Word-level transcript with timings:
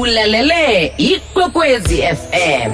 ulalele 0.00 0.92
ikwekwezi 0.98 2.02
fm 2.02 2.72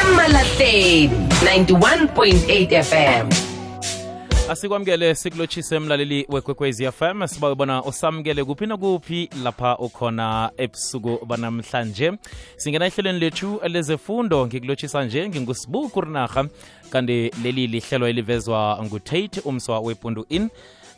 emalahleni 0.00 1.10
91.8 1.44 2.82
fm 2.82 3.52
asikwamukele 4.50 5.14
sikulotshise 5.14 5.78
mlaleli 5.78 6.26
wekwekwezi 6.28 6.92
fm 6.92 7.26
siba 7.26 7.54
bona 7.54 7.84
usamukele 7.84 8.44
kuphi 8.44 8.66
nakuphi 8.66 9.30
lapha 9.44 9.78
ukhona 9.78 10.50
ebusuku 10.56 11.26
banamhlanje. 11.26 12.12
Singena 12.56 12.86
ehlelweni 12.86 13.20
lethu 13.20 13.60
lezefundo 13.68 14.46
ngikulotshisa 14.46 15.04
nje 15.04 15.28
ngingusibuku 15.28 15.88
kurinarha 15.88 16.44
kanti 16.90 17.30
leli 17.42 17.66
lihlelo 17.66 18.08
elivezwa 18.08 18.78
ngutate 18.84 19.40
umswa 19.40 19.80
wepundu 19.80 20.26
in 20.28 20.48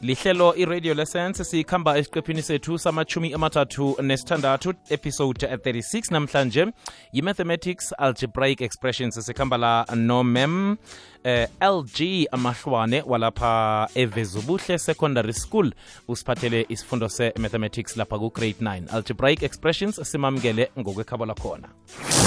lihlelo 0.05 0.55
iradio 0.57 0.95
lessons 0.95 1.51
sikhamba 1.51 1.99
esiqephini 1.99 2.43
sethu 2.43 2.79
samachumi 2.79 3.29
amathathu 3.35 3.87
nesithandathu 4.03 4.75
episode 4.97 5.47
36 5.47 6.13
namhlanje 6.17 6.67
yi-mathematics 7.13 7.95
algebraic 7.99 8.61
expressions 8.61 9.27
sikhamba 9.27 9.57
la 9.57 9.87
nomem 9.97 10.77
eh, 11.25 11.49
lg 11.61 12.27
amahlwane 12.33 13.03
walapha 13.07 13.89
evezubuhle 13.95 14.79
secondary 14.79 15.33
school. 15.33 15.73
Usiphathele 16.09 16.67
isifundo 16.69 17.09
se-mathematics 17.09 17.97
lapha 17.97 18.19
ku-grade 18.19 18.57
9 18.61 18.83
algebraic 18.95 19.43
expressions 19.43 20.01
simamukele 20.11 20.71
ngokwekhabo 20.79 21.27
lakhona. 21.27 21.69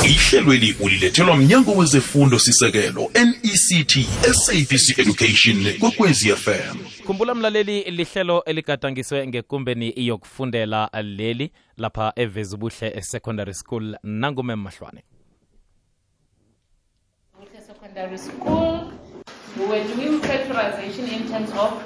Ihlelweli 0.05 0.75
ulilethelwa 0.79 1.37
mnyango 1.37 1.71
wezefundo 1.71 2.39
sisekelo 2.39 3.09
nect 3.13 3.97
sabc 4.31 4.99
education 4.99 5.79
kokwezi 5.79 6.29
fm 6.35 6.77
khumbula 7.05 7.35
mlaleli 7.35 7.83
lihlelo 7.83 8.43
eligadangiswe 8.43 9.27
ngekumbeni 9.27 9.93
yokufundela 9.95 10.89
leli 11.03 11.51
lapha 11.77 12.13
evezubuhle 12.15 13.01
secondary 13.01 13.53
school. 13.53 13.95
Nangumemahlwane 14.03 15.03
Secondary 17.67 18.17
School, 18.17 18.86
were 19.65 19.83
doing 19.83 20.19
factorization 20.21 21.11
in 21.11 21.27
terms 21.29 21.51
of 21.51 21.83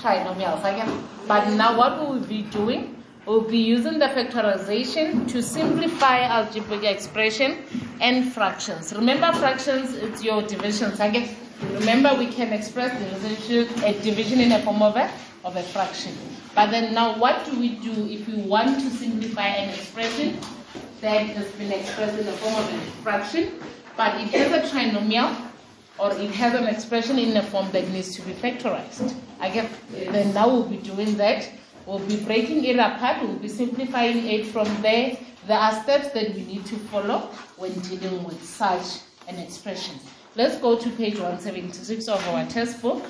trinomials. 0.00 0.60
Again. 0.60 1.04
But 1.26 1.48
now 1.54 1.76
what 1.78 2.00
we 2.00 2.18
will 2.18 2.26
be 2.26 2.42
doing, 2.42 3.02
we'll 3.26 3.40
be 3.40 3.58
using 3.58 3.98
the 3.98 4.06
factorization 4.06 5.28
to 5.28 5.42
simplify 5.42 6.20
algebraic 6.22 6.84
expression 6.84 7.64
and 8.00 8.32
fractions. 8.32 8.92
Remember 8.94 9.32
fractions, 9.32 9.94
it's 9.94 10.22
your 10.22 10.42
divisions. 10.42 11.00
Again, 11.00 11.34
remember 11.72 12.14
we 12.14 12.26
can 12.26 12.52
express 12.52 12.92
a 13.00 13.92
division 14.02 14.40
in 14.40 14.52
a 14.52 14.60
form 14.62 14.82
of 14.82 14.96
a, 14.96 15.10
of 15.44 15.56
a 15.56 15.62
fraction. 15.62 16.12
But 16.54 16.70
then 16.70 16.94
now 16.94 17.18
what 17.18 17.44
do 17.46 17.58
we 17.58 17.76
do 17.76 18.06
if 18.08 18.28
we 18.28 18.42
want 18.42 18.80
to 18.80 18.90
simplify 18.90 19.46
an 19.46 19.70
expression 19.70 20.38
that 21.00 21.26
has 21.26 21.50
been 21.52 21.72
expressed 21.72 22.18
in 22.18 22.26
the 22.26 22.32
form 22.32 22.54
of 22.54 22.72
a 22.72 22.78
fraction, 23.02 23.52
but 23.96 24.14
it 24.20 24.28
has 24.28 24.52
a 24.52 24.74
trinomial 24.74 25.34
or 25.98 26.12
it 26.12 26.30
has 26.30 26.54
an 26.54 26.66
expression 26.66 27.18
in 27.18 27.36
a 27.36 27.42
form 27.42 27.70
that 27.72 27.88
needs 27.88 28.16
to 28.16 28.22
be 28.22 28.32
factorized. 28.32 29.14
I 29.40 29.48
Again, 29.48 29.70
then 29.90 30.34
now 30.34 30.48
we'll 30.48 30.68
be 30.68 30.78
doing 30.78 31.16
that. 31.16 31.48
We'll 31.86 31.98
be 32.00 32.16
breaking 32.16 32.64
it 32.64 32.78
apart, 32.78 33.22
we'll 33.22 33.36
be 33.36 33.48
simplifying 33.48 34.26
it 34.26 34.46
from 34.46 34.66
there. 34.80 35.18
There 35.46 35.58
are 35.58 35.82
steps 35.82 36.10
that 36.12 36.34
we 36.34 36.44
need 36.44 36.64
to 36.66 36.76
follow 36.76 37.28
when 37.58 37.78
dealing 37.80 38.24
with 38.24 38.42
such 38.42 39.00
an 39.28 39.38
expression. 39.38 40.00
Let's 40.34 40.56
go 40.58 40.78
to 40.78 40.90
page 40.90 41.14
176 41.14 42.08
of 42.08 42.26
our 42.28 42.46
test 42.46 42.80
book. 42.80 43.04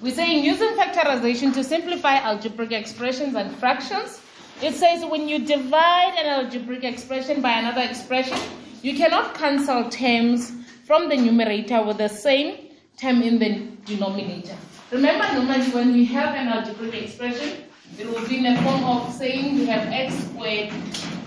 We're 0.00 0.14
saying 0.14 0.44
using 0.44 0.70
factorization 0.70 1.54
to 1.54 1.64
simplify 1.64 2.16
algebraic 2.16 2.72
expressions 2.72 3.36
and 3.36 3.54
fractions. 3.56 4.20
It 4.60 4.74
says 4.74 5.04
when 5.04 5.28
you 5.28 5.46
divide 5.46 6.14
an 6.18 6.26
algebraic 6.26 6.84
expression 6.84 7.40
by 7.40 7.52
another 7.52 7.82
expression, 7.82 8.38
you 8.84 8.94
cannot 8.94 9.34
cancel 9.34 9.88
terms 9.88 10.52
from 10.84 11.08
the 11.08 11.16
numerator 11.16 11.82
with 11.82 11.96
the 11.96 12.08
same 12.08 12.68
term 12.98 13.22
in 13.22 13.38
the 13.38 13.66
denominator. 13.86 14.54
Remember, 14.90 15.24
normally 15.32 15.70
when 15.70 15.94
we 15.94 16.04
have 16.04 16.34
an 16.34 16.48
algebraic 16.48 17.04
expression, 17.04 17.64
it 17.98 18.06
will 18.06 18.28
be 18.28 18.44
in 18.44 18.54
the 18.54 18.60
form 18.60 18.84
of 18.84 19.10
saying 19.14 19.54
we 19.54 19.64
have 19.64 19.88
x 19.88 20.14
squared 20.24 20.70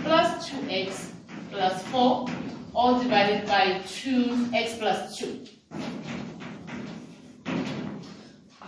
plus 0.04 0.48
2x 0.52 1.10
plus 1.50 1.82
4, 1.88 2.28
all 2.76 3.02
divided 3.02 3.48
by 3.48 3.82
2x 3.88 4.78
plus 4.78 5.18
2. 5.18 5.48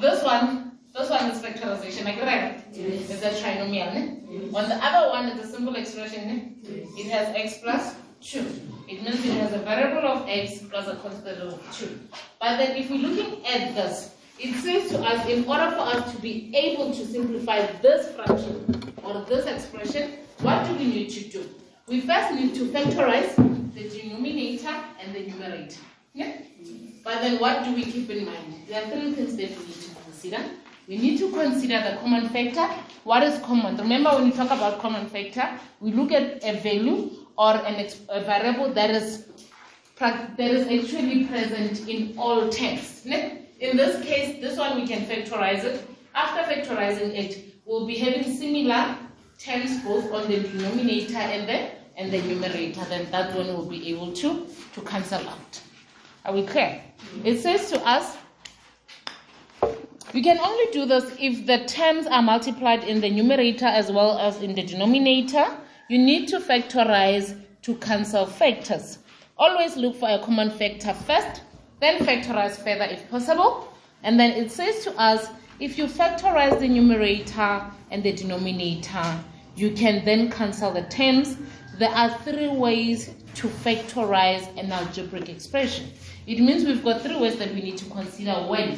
This 0.02 0.24
one, 0.24 0.80
this 0.97 1.09
one 1.12 1.30
is 1.30 1.40
factorization, 1.40 2.08
I 2.08 2.25
right? 2.25 2.66
Yes. 2.72 3.12
It's 3.12 3.22
a 3.22 3.30
trinomial. 3.30 3.94
Ne? 3.94 4.50
On 4.52 4.68
the 4.68 4.84
other 4.84 5.09
one, 5.09 5.28
it's 5.28 5.47
a 5.47 5.52
simple 5.52 5.75
expression. 5.75 6.28
Ne? 6.28 6.53
It 6.97 7.12
has 7.12 7.36
x 7.36 7.59
plus 7.62 7.94
2. 8.22 8.40
It 8.88 9.03
means 9.03 9.25
it 9.25 9.34
has 9.34 9.53
a 9.53 9.59
variable 9.59 10.07
of 10.07 10.28
x 10.28 10.63
plus 10.69 10.88
a 10.88 10.96
constant 10.97 11.40
of 11.40 11.78
2. 11.78 12.00
But 12.40 12.57
then 12.57 12.75
if 12.75 12.90
we're 12.90 13.07
looking 13.07 13.46
at 13.46 13.75
this, 13.75 14.16
it 14.40 14.56
says 14.56 14.90
to 14.91 15.00
us, 15.02 15.28
in 15.28 15.46
order 15.46 15.72
for 15.72 15.81
us 15.81 16.13
to 16.13 16.22
be 16.22 16.52
able 16.56 16.94
to 16.94 17.06
simplify 17.06 17.66
this 17.81 18.16
fraction 18.16 18.94
or 19.03 19.25
this 19.25 19.46
expression, 19.46 20.19
what 20.40 20.66
do 20.66 20.74
we 20.75 20.85
need 20.85 21.09
to 21.09 21.24
do? 21.30 21.50
We 21.88 22.02
first 22.02 22.34
need 22.34 22.56
to 22.56 22.66
factorize 22.66 23.35
the 23.74 23.90
denominator 23.90 24.75
and 25.01 25.13
the 25.13 25.28
numerator. 25.28 25.80
Yeah? 26.13 26.38
But 27.03 27.22
then 27.22 27.40
what 27.40 27.63
do 27.63 27.74
we 27.74 27.84
keep 27.84 28.09
in 28.09 28.25
mind? 28.25 28.53
There 28.68 28.81
are 28.81 28.90
three 28.90 29.13
things 29.13 29.36
that 29.36 29.50
we 29.50 29.66
need 29.66 29.81
to 29.81 29.96
consider. 30.03 30.40
We 30.88 30.97
need 30.97 31.18
to 31.19 31.31
consider 31.31 31.81
the 31.90 31.97
common 31.97 32.30
factor. 32.30 32.68
What 33.03 33.24
is 33.24 33.40
common? 33.41 33.78
Remember 33.78 34.12
when 34.12 34.25
we 34.25 34.31
talk 34.31 34.51
about 34.51 34.80
common 34.80 35.07
factor, 35.07 35.50
we 35.80 35.91
look 35.91 36.12
at 36.12 36.44
a 36.44 36.59
value 36.59 37.12
or 37.39 37.55
an 37.66 37.88
a 38.09 38.22
variable 38.25 38.69
that 38.73 38.89
is 38.89 39.29
that 39.97 40.39
is 40.39 40.67
actually 40.67 41.25
present 41.25 41.88
in 41.88 42.13
all 42.17 42.50
terms. 42.50 43.05
In 43.05 43.75
this 43.77 44.05
case, 44.05 44.41
this 44.41 44.57
one 44.57 44.79
we 44.79 44.88
can 44.88 45.05
factorize 45.05 45.63
it. 45.63 45.85
After 46.16 46.41
factorizing 46.51 47.13
it, 47.16 47.55
we'll 47.66 47.88
be 47.88 47.97
having 47.97 48.23
similar 48.23 48.95
terms 49.38 49.81
both 49.83 50.11
on 50.13 50.29
the 50.29 50.39
denominator 50.39 51.17
and 51.17 51.47
the 51.47 51.72
and 51.97 52.11
the 52.11 52.22
numerator. 52.22 52.83
Then 52.85 53.09
that 53.11 53.35
one 53.35 53.47
will 53.47 53.66
be 53.66 53.89
able 53.89 54.13
to 54.13 54.45
to 54.75 54.81
cancel 54.81 55.27
out. 55.27 55.61
Are 56.25 56.33
we 56.33 56.45
clear? 56.45 56.81
It 57.23 57.39
says 57.39 57.69
to 57.71 57.79
us, 57.88 58.17
We 60.13 60.23
can 60.23 60.39
only 60.39 60.71
do 60.73 60.85
this 60.85 61.16
if 61.19 61.45
the 61.45 61.66
terms 61.66 62.07
are 62.07 62.21
multiplied 62.21 62.83
in 62.83 63.00
the 63.00 63.09
numerator 63.09 63.67
as 63.67 63.91
well 63.91 64.17
as 64.17 64.41
in 64.41 64.56
the 64.56 64.63
denominator. 64.63 65.45
You 65.89 65.97
need 65.97 66.27
to 66.27 66.39
factorize 66.39 67.35
to 67.63 67.75
cancel 67.77 68.27
factors. 68.27 69.00
Always 69.39 69.75
look 69.75 69.95
for 69.95 70.07
a 70.07 70.19
common 70.19 70.51
factor 70.51 70.94
first, 70.94 71.41
then 71.81 72.05
factorize 72.05 72.57
further 72.57 72.83
if 72.83 73.09
possible. 73.09 73.73
And 74.03 74.19
then 74.19 74.33
it 74.33 74.51
says 74.51 74.83
to 74.83 74.95
us, 75.00 75.29
if 75.59 75.79
you 75.79 75.88
factorize 75.88 76.59
the 76.59 76.67
numerator 76.67 77.66
and 77.89 78.03
the 78.03 78.11
denominator, 78.11 79.19
you 79.55 79.72
can 79.72 80.05
then 80.05 80.29
cancel 80.29 80.72
the 80.72 80.83
terms. 80.83 81.38
There 81.79 81.89
are 81.89 82.16
three 82.19 82.50
ways 82.50 83.09
to 83.35 83.47
factorize 83.47 84.47
an 84.59 84.71
algebraic 84.71 85.27
expression. 85.27 85.91
It 86.27 86.39
means 86.39 86.66
we've 86.66 86.83
got 86.83 87.01
three 87.01 87.17
ways 87.17 87.38
that 87.39 87.51
we 87.51 87.63
need 87.63 87.77
to 87.79 87.85
consider 87.85 88.33
when 88.47 88.77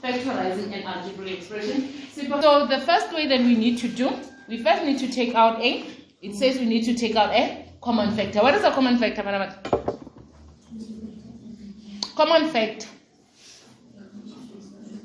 factorizing 0.00 0.72
an 0.72 0.84
algebraic 0.84 1.38
expression. 1.38 1.92
So 2.14 2.66
the 2.66 2.80
first 2.86 3.12
way 3.12 3.26
that 3.26 3.40
we 3.40 3.56
need 3.56 3.78
to 3.78 3.88
do, 3.88 4.12
we 4.46 4.62
first 4.62 4.84
need 4.84 5.00
to 5.00 5.10
take 5.10 5.34
out 5.34 5.60
a, 5.60 5.86
it 6.22 6.34
says 6.36 6.58
we 6.58 6.64
need 6.64 6.84
to 6.84 6.94
take 6.94 7.16
out 7.16 7.30
a 7.30 7.66
common 7.80 8.14
factor. 8.14 8.40
What 8.40 8.54
is 8.54 8.62
a 8.62 8.70
common 8.70 8.96
factor? 8.96 9.22
Common 12.14 12.48
factor. 12.50 12.86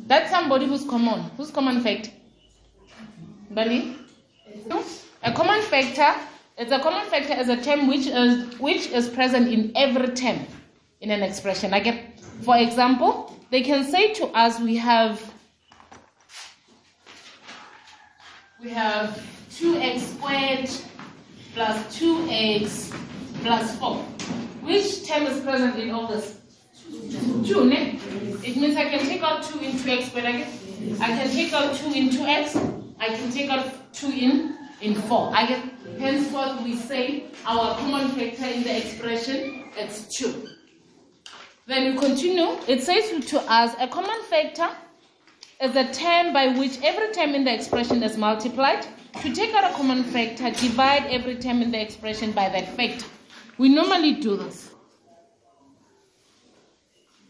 That's 0.06 0.30
somebody 0.30 0.68
who's 0.68 0.86
common. 0.86 1.22
Who's 1.36 1.50
common 1.52 1.82
factor? 1.82 2.12
Bali? 3.50 3.96
A 5.24 5.34
common 5.34 5.62
factor 5.64 6.16
is 6.58 6.72
a 6.72 6.80
common 6.80 7.06
factor 7.10 7.34
is 7.34 7.50
a 7.50 7.58
term 7.62 7.88
which 7.88 8.06
is 8.08 8.60
which 8.60 8.88
is 8.88 9.10
present 9.10 9.48
in 9.48 9.72
every 9.76 10.10
term 10.10 10.40
in 11.02 11.12
an 11.12 11.24
expression. 11.24 11.72
Like, 11.72 12.20
for 12.44 12.58
example, 12.58 13.36
they 13.50 13.62
can 13.62 13.84
say 13.84 14.14
to 14.14 14.28
us, 14.28 14.60
we 14.60 14.76
have 14.78 15.34
we 18.62 18.70
have 18.70 19.20
2x 19.52 20.00
squared 20.00 20.70
plus 21.58 21.98
2x 21.98 22.96
plus 23.42 23.76
4. 23.80 23.96
Which 24.62 25.08
term 25.08 25.24
is 25.24 25.42
present 25.42 25.80
in 25.80 25.90
all 25.90 26.06
this? 26.06 26.40
2, 27.48 27.66
ne? 27.66 28.00
It 28.46 28.58
means 28.58 28.78
I 28.78 28.88
can 28.90 29.00
take 29.00 29.24
out 29.24 29.42
2 29.42 29.60
into 29.62 29.90
x 29.90 30.06
squared 30.06 30.28
again. 30.28 30.48
I 31.02 31.08
can 31.08 31.32
take 31.32 31.54
out 31.54 31.76
2 31.76 31.94
into 31.94 32.22
x. 32.22 32.56
I 33.00 33.08
can 33.08 33.32
take 33.32 33.50
out 33.50 33.92
2 33.92 34.08
in, 34.08 34.56
in 34.82 34.94
4. 34.94 35.32
I 35.34 35.48
get, 35.48 35.64
henceforth, 36.00 36.62
we 36.62 36.76
say 36.76 37.26
our 37.48 37.76
common 37.80 38.10
factor 38.10 38.46
in 38.46 38.62
the 38.62 38.78
expression 38.78 39.64
is 39.80 40.08
2. 40.10 40.48
Then 41.66 41.92
we 41.92 42.00
continue. 42.00 42.56
It 42.68 42.84
says 42.84 43.26
to 43.32 43.42
us 43.52 43.74
a 43.80 43.88
common 43.88 44.22
factor 44.30 44.70
is 45.60 45.76
a 45.76 45.92
term 45.92 46.34
by 46.34 46.50
which 46.50 46.78
every 46.84 47.12
term 47.14 47.34
in 47.34 47.46
the 47.46 47.54
expression 47.54 48.04
is 48.04 48.16
multiplied. 48.16 48.86
To 49.24 49.34
take 49.34 49.54
out 49.56 49.72
a 49.72 49.74
common 49.76 50.04
factor, 50.04 50.52
divide 50.52 51.08
every 51.08 51.36
term 51.38 51.62
in 51.62 51.72
the 51.72 51.82
expression 51.82 52.32
by 52.32 52.50
that 52.50 52.76
factor. 52.76 53.06
We 53.58 53.68
normally 53.68 54.14
do 54.14 54.38
this. 54.38 54.70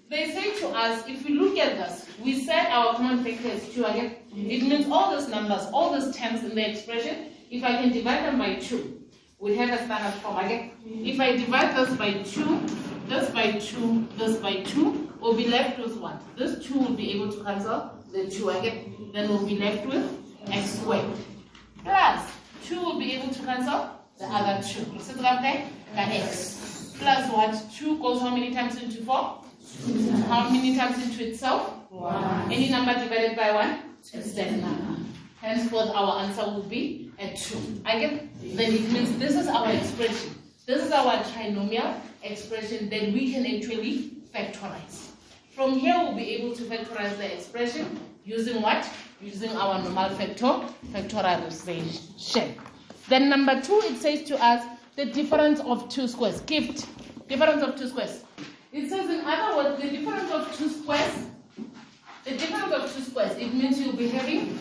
They 0.10 0.32
say 0.32 0.60
to 0.60 0.68
us, 0.70 1.08
if 1.08 1.26
we 1.26 1.34
look 1.34 1.58
at 1.58 1.78
this, 1.78 2.08
we 2.24 2.40
said 2.44 2.68
our 2.72 2.96
common 2.96 3.24
factor 3.24 3.48
is 3.48 3.74
2 3.74 3.86
again. 3.86 4.16
It 4.36 4.64
means 4.64 4.88
all 4.92 5.12
those 5.12 5.30
numbers, 5.30 5.66
all 5.74 5.92
those 5.92 6.16
terms 6.16 6.44
in 6.44 6.56
the 6.56 6.70
expression, 6.70 7.32
if 7.50 7.64
I 7.64 7.82
can 7.82 7.92
divide 7.92 8.26
them 8.26 8.38
by 8.38 8.56
2, 8.56 9.02
we 9.40 9.56
have 9.56 9.70
a 9.70 9.84
standard 9.86 10.20
form 10.22 10.38
again. 10.38 10.72
If 10.86 11.20
I 11.20 11.38
divide 11.38 11.76
this 11.76 11.96
by 11.98 12.12
2, 12.24 12.62
this 13.08 13.30
by 13.32 13.52
2, 13.54 14.08
this 14.18 14.38
by 14.38 14.62
2, 14.62 15.14
we'll 15.22 15.36
be 15.36 15.48
left 15.48 15.80
with 15.80 15.98
what? 15.98 16.22
This 16.38 16.66
2 16.66 16.78
will 16.78 16.94
be 16.94 17.14
able 17.14 17.32
to 17.32 17.44
cancel 17.44 17.92
the 18.12 18.30
2 18.30 18.50
again. 18.50 19.12
Then 19.14 19.30
we'll 19.30 19.46
be 19.46 19.58
left 19.58 19.86
with 19.86 20.06
x 20.52 20.80
squared. 20.80 21.06
Plus, 21.88 22.34
2 22.66 22.82
will 22.82 23.00
be 23.00 23.14
able 23.14 23.34
to 23.34 23.42
cancel 23.44 23.90
the 24.20 24.26
other 24.26 24.62
2. 24.62 25.00
So 25.00 25.14
okay? 25.14 25.70
x. 25.96 26.94
Plus 27.00 27.32
what? 27.32 27.72
2 27.72 27.98
goes 28.00 28.20
how 28.20 28.36
many 28.36 28.54
times 28.54 28.76
into 28.76 29.06
4? 29.06 29.16
How 30.28 30.50
many 30.50 30.76
times 30.76 31.02
into 31.02 31.30
itself? 31.30 31.90
One. 31.90 32.52
Any 32.52 32.70
number 32.70 32.94
divided 32.94 33.38
by 33.38 33.54
1? 33.54 33.80
It's 34.12 34.34
that 34.34 34.52
number. 34.52 35.00
Henceforth, 35.40 35.90
our 35.96 36.24
answer 36.24 36.44
will 36.44 36.64
be 36.64 37.10
a 37.20 37.34
2. 37.34 37.82
Again, 37.86 38.32
then 38.44 38.74
it 38.74 38.92
means 38.92 39.18
this 39.18 39.36
is 39.38 39.48
our 39.48 39.72
expression. 39.72 40.36
This 40.66 40.84
is 40.88 40.92
our 40.92 41.24
trinomial 41.24 41.96
expression 42.22 42.90
that 42.90 43.14
we 43.14 43.32
can 43.32 43.46
actually 43.46 44.18
factorize. 44.36 45.12
From 45.56 45.80
here, 45.80 45.98
we'll 46.00 46.18
be 46.18 46.32
able 46.36 46.54
to 46.54 46.64
factorize 46.64 47.16
the 47.16 47.34
expression 47.34 47.98
using 48.26 48.62
what? 48.62 48.86
Using 49.20 49.50
our 49.50 49.82
normal 49.82 50.10
factor, 50.12 50.62
factorization. 50.94 52.54
Then 53.10 53.30
number 53.30 53.60
two, 53.62 53.80
it 53.86 53.98
says 53.98 54.24
to 54.28 54.44
us 54.44 54.64
the 54.96 55.06
difference 55.06 55.60
of 55.62 55.90
two 55.90 56.08
squares. 56.08 56.42
Gift. 56.42 56.88
Difference 57.28 57.64
of 57.64 57.76
two 57.76 57.88
squares. 57.88 58.24
It 58.72 58.90
says 58.90 59.10
in 59.10 59.22
other 59.26 59.58
words, 59.58 59.82
the 59.82 59.90
difference 59.90 60.30
of 60.32 60.56
two 60.56 60.70
squares, 60.70 61.26
the 62.26 62.32
difference 62.38 62.72
of 62.72 62.94
two 62.94 63.02
squares, 63.02 63.36
it 63.38 63.54
means 63.56 63.80
you'll 63.80 63.96
be 63.96 64.10
having 64.10 64.60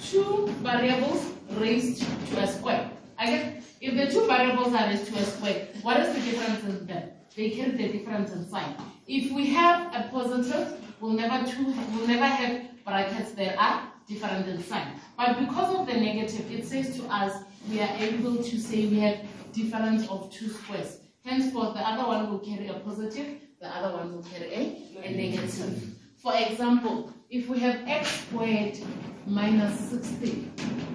two 0.00 0.48
variables 0.60 1.32
raised 1.52 2.02
to 2.02 2.40
a 2.42 2.46
square. 2.46 2.90
Again, 3.18 3.62
if 3.80 3.94
the 3.94 4.12
two 4.12 4.26
variables 4.26 4.74
are 4.74 4.86
raised 4.88 5.06
to 5.06 5.18
a 5.18 5.24
square, 5.24 5.68
what 5.80 5.98
is 6.00 6.14
the 6.14 6.30
difference 6.30 6.62
in 6.64 6.86
them? 6.86 7.08
They 7.34 7.50
carry 7.50 7.70
the 7.70 7.88
difference 7.88 8.32
in 8.32 8.46
sign. 8.48 8.74
If 9.06 9.32
we 9.32 9.46
have 9.54 9.94
a 9.94 10.08
positive, 10.10 10.78
we'll 11.00 11.12
never 11.12 11.50
two, 11.50 11.64
we'll 11.64 12.06
never 12.06 12.26
have 12.26 12.84
brackets 12.84 13.32
that 13.32 13.56
are 13.58 13.93
different 14.06 14.48
in 14.48 14.62
sign. 14.62 15.00
But 15.16 15.38
because 15.40 15.74
of 15.74 15.86
the 15.86 15.94
negative, 15.94 16.50
it 16.52 16.66
says 16.66 16.96
to 16.98 17.04
us 17.06 17.42
we 17.70 17.80
are 17.80 17.96
able 17.98 18.36
to 18.42 18.58
say 18.60 18.86
we 18.86 19.00
have 19.00 19.18
difference 19.52 20.08
of 20.08 20.30
two 20.32 20.48
squares. 20.48 20.98
Henceforth, 21.24 21.74
the 21.74 21.80
other 21.80 22.06
one 22.06 22.30
will 22.30 22.38
carry 22.40 22.68
a 22.68 22.74
positive, 22.74 23.40
the 23.60 23.66
other 23.66 23.96
one 23.96 24.14
will 24.14 24.22
carry 24.22 24.52
a, 24.52 25.00
a 25.02 25.10
negative. 25.10 25.94
For 26.16 26.34
example, 26.36 27.12
if 27.30 27.48
we 27.48 27.58
have 27.60 27.80
x 27.86 28.08
squared 28.26 28.78
minus 29.26 29.78
60, 29.90 30.50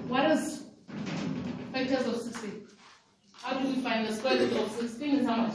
what 0.07 0.29
is 0.29 0.63
factors 1.73 2.05
of 2.05 2.21
60? 2.21 2.49
How 3.33 3.57
do 3.57 3.67
we 3.67 3.75
find 3.81 4.07
the 4.07 4.13
square 4.13 4.37
root 4.37 4.53
of 4.53 4.71
16 4.71 5.15
is 5.15 5.25
how 5.25 5.35
much? 5.37 5.53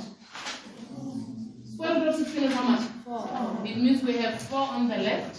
Square 1.73 2.01
root 2.01 2.09
of 2.09 2.17
16 2.17 2.45
is 2.45 2.53
how 2.53 2.63
much? 2.63 2.89
4. 3.05 3.61
It 3.65 3.77
means 3.77 4.03
we 4.03 4.17
have 4.17 4.41
4 4.41 4.59
on 4.59 4.89
the 4.89 4.97
left, 4.97 5.37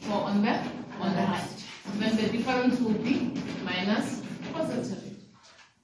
4 0.00 0.14
on 0.14 0.42
the, 0.42 0.79
on 1.00 1.16
the 1.16 1.22
right. 1.22 1.64
Then 1.98 2.16
the 2.16 2.28
difference 2.28 2.80
will 2.80 2.94
be 2.94 3.32
minus 3.64 4.22
positive. 4.52 5.04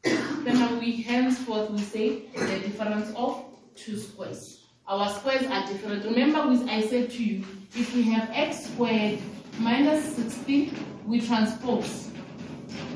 then 0.02 0.78
we 0.78 1.02
henceforth 1.02 1.70
we 1.70 1.78
say 1.78 2.26
the 2.34 2.58
difference 2.60 3.12
of 3.16 3.44
two 3.74 3.96
squares. 3.96 4.64
Our 4.86 5.08
squares 5.10 5.46
are 5.46 5.66
different. 5.66 6.04
Remember 6.04 6.46
which 6.48 6.68
I 6.68 6.86
said 6.86 7.10
to 7.10 7.24
you, 7.24 7.44
if 7.74 7.94
we 7.94 8.02
have 8.04 8.30
x 8.32 8.66
squared 8.66 9.18
minus 9.58 10.14
16, 10.14 10.72
we 11.06 11.20
transpose. 11.20 12.10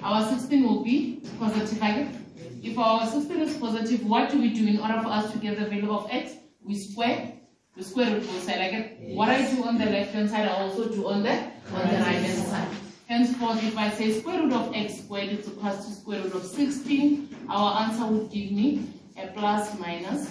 Our 0.02 0.28
16 0.28 0.62
will 0.62 0.84
be 0.84 1.22
positive 1.38 1.78
again. 1.78 2.26
If 2.62 2.78
our 2.78 3.06
16 3.06 3.40
is 3.40 3.56
positive, 3.56 4.06
what 4.06 4.31
do 4.31 4.40
we 4.40 4.50
do 4.52 4.67
in 4.67 4.78
order 4.78 5.00
for 5.02 5.08
us 5.08 5.32
to 5.32 5.38
get 5.38 5.58
the 5.58 5.64
value 5.64 5.93
of 5.93 6.06
x? 6.11 6.34
We 6.62 6.78
square 6.78 7.32
the 7.76 7.84
square 7.84 8.12
root 8.12 8.26
both 8.26 8.43
side 8.43 8.61
again. 8.61 9.14
What 9.17 9.28
I 9.28 9.50
do 9.50 9.64
on 9.64 9.78
the 9.78 9.87
left 9.87 10.12
hand 10.12 10.28
side, 10.31 10.46
I 10.46 10.52
also 10.52 10.88
do 10.88 11.08
on 11.08 11.22
the 11.22 11.50
on 11.75 11.88
the 11.88 11.96
right 11.96 12.22
hand 12.22 12.49
side. 12.49 12.69
Henceforth, 13.06 13.62
if 13.64 13.76
I 13.76 13.90
say 13.90 14.20
square 14.20 14.43
root 14.43 14.52
of 14.52 14.75
x 14.75 15.00
squared 15.00 15.31
is 15.31 15.49
equal 15.49 15.70
to 15.70 15.82
square 15.82 16.22
root 16.22 16.34
of 16.34 16.44
16, 16.44 17.37
our 17.49 17.82
answer 17.82 18.06
would 18.06 18.31
give 18.31 18.52
me 18.52 18.87
a 19.17 19.26
plus 19.28 19.78
minus 19.78 20.31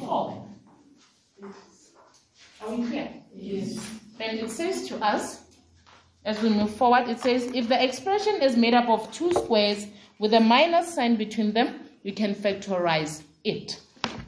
4. 0.00 0.46
Are 2.62 2.74
we 2.74 2.86
clear? 2.86 3.10
Yes. 3.34 3.78
Then 4.18 4.38
it 4.38 4.50
says 4.50 4.88
to 4.88 4.96
us, 5.04 5.42
as 6.24 6.40
we 6.42 6.48
move 6.48 6.74
forward, 6.74 7.08
it 7.08 7.20
says 7.20 7.50
if 7.54 7.68
the 7.68 7.82
expression 7.82 8.40
is 8.40 8.56
made 8.56 8.72
up 8.72 8.88
of 8.88 9.12
two 9.12 9.30
squares 9.32 9.86
with 10.18 10.32
a 10.32 10.40
minus 10.40 10.94
sign 10.94 11.16
between 11.16 11.52
them, 11.52 11.80
you 12.02 12.14
can 12.14 12.34
factorize 12.34 13.22
it. 13.44 13.80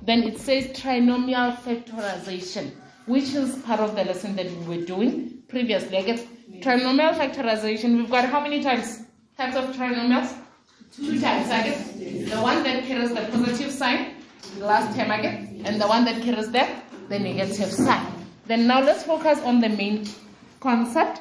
Then 0.02 0.22
it 0.22 0.38
says 0.38 0.66
trinomial 0.68 1.56
factorization, 1.56 2.72
which 3.06 3.34
is 3.34 3.56
part 3.62 3.80
of 3.80 3.94
the 3.94 4.04
lesson 4.04 4.36
that 4.36 4.50
we 4.50 4.76
were 4.76 4.84
doing 4.84 5.42
previously. 5.48 5.96
I 5.98 6.02
guess 6.02 6.24
trinomial 6.60 7.14
factorization, 7.14 7.96
we've 7.96 8.10
got 8.10 8.28
how 8.28 8.40
many 8.40 8.62
times? 8.62 9.02
Types 9.36 9.56
of 9.56 9.74
trinomials? 9.76 10.34
Two 10.94 11.20
types, 11.20 11.50
I 11.50 11.62
guess. 11.62 11.92
The 11.92 12.40
one 12.40 12.62
that 12.64 12.84
carries 12.84 13.10
the 13.10 13.22
positive 13.30 13.70
sign, 13.70 14.14
the 14.58 14.64
last 14.64 14.96
time 14.96 15.10
I 15.10 15.20
guess, 15.20 15.48
and 15.64 15.80
the 15.80 15.86
one 15.86 16.04
that 16.04 16.22
carries 16.22 16.50
the, 16.50 16.66
the 17.08 17.18
negative 17.18 17.70
sign. 17.70 18.06
Then 18.46 18.66
now 18.66 18.80
let's 18.80 19.02
focus 19.02 19.40
on 19.42 19.60
the 19.60 19.68
main 19.68 20.06
concept. 20.60 21.20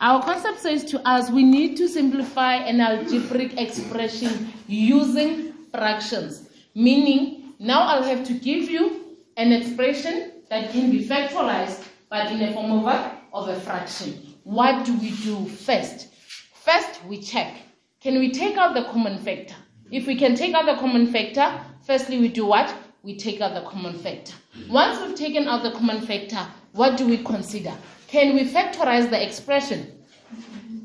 Our 0.00 0.22
concept 0.22 0.60
says 0.60 0.84
to 0.86 1.08
us 1.08 1.30
we 1.30 1.42
need 1.42 1.76
to 1.76 1.88
simplify 1.88 2.54
an 2.54 2.80
algebraic 2.80 3.58
expression 3.58 4.52
using 4.66 5.52
fractions, 5.70 6.48
meaning 6.74 7.54
now 7.58 7.82
I'll 7.82 8.02
have 8.02 8.24
to 8.26 8.32
give 8.34 8.70
you 8.70 9.16
an 9.36 9.52
expression 9.52 10.32
that 10.48 10.70
can 10.70 10.90
be 10.90 11.04
factorized 11.06 11.84
but 12.08 12.30
in 12.30 12.42
a 12.42 12.52
form 12.52 12.70
of 12.72 12.86
a, 12.86 13.18
of 13.32 13.48
a 13.48 13.60
fraction. 13.60 14.34
What 14.44 14.84
do 14.84 14.96
we 14.98 15.10
do 15.10 15.44
first? 15.46 16.08
First, 16.54 17.04
we 17.04 17.20
check. 17.20 17.54
Can 18.00 18.18
we 18.18 18.30
take 18.32 18.56
out 18.56 18.74
the 18.74 18.84
common 18.84 19.18
factor? 19.18 19.56
If 19.90 20.06
we 20.06 20.16
can 20.16 20.34
take 20.34 20.54
out 20.54 20.66
the 20.66 20.76
common 20.76 21.08
factor, 21.12 21.60
firstly 21.84 22.18
we 22.18 22.28
do 22.28 22.46
what? 22.46 22.72
We 23.02 23.16
take 23.16 23.40
out 23.40 23.54
the 23.54 23.68
common 23.68 23.98
factor. 23.98 24.34
Once 24.68 25.00
we've 25.00 25.16
taken 25.16 25.48
out 25.48 25.62
the 25.62 25.72
common 25.72 26.00
factor, 26.00 26.46
what 26.72 26.96
do 26.96 27.06
we 27.06 27.18
consider? 27.18 27.72
Can 28.08 28.34
we 28.34 28.44
factorize 28.48 29.10
the 29.10 29.22
expression? 29.24 29.92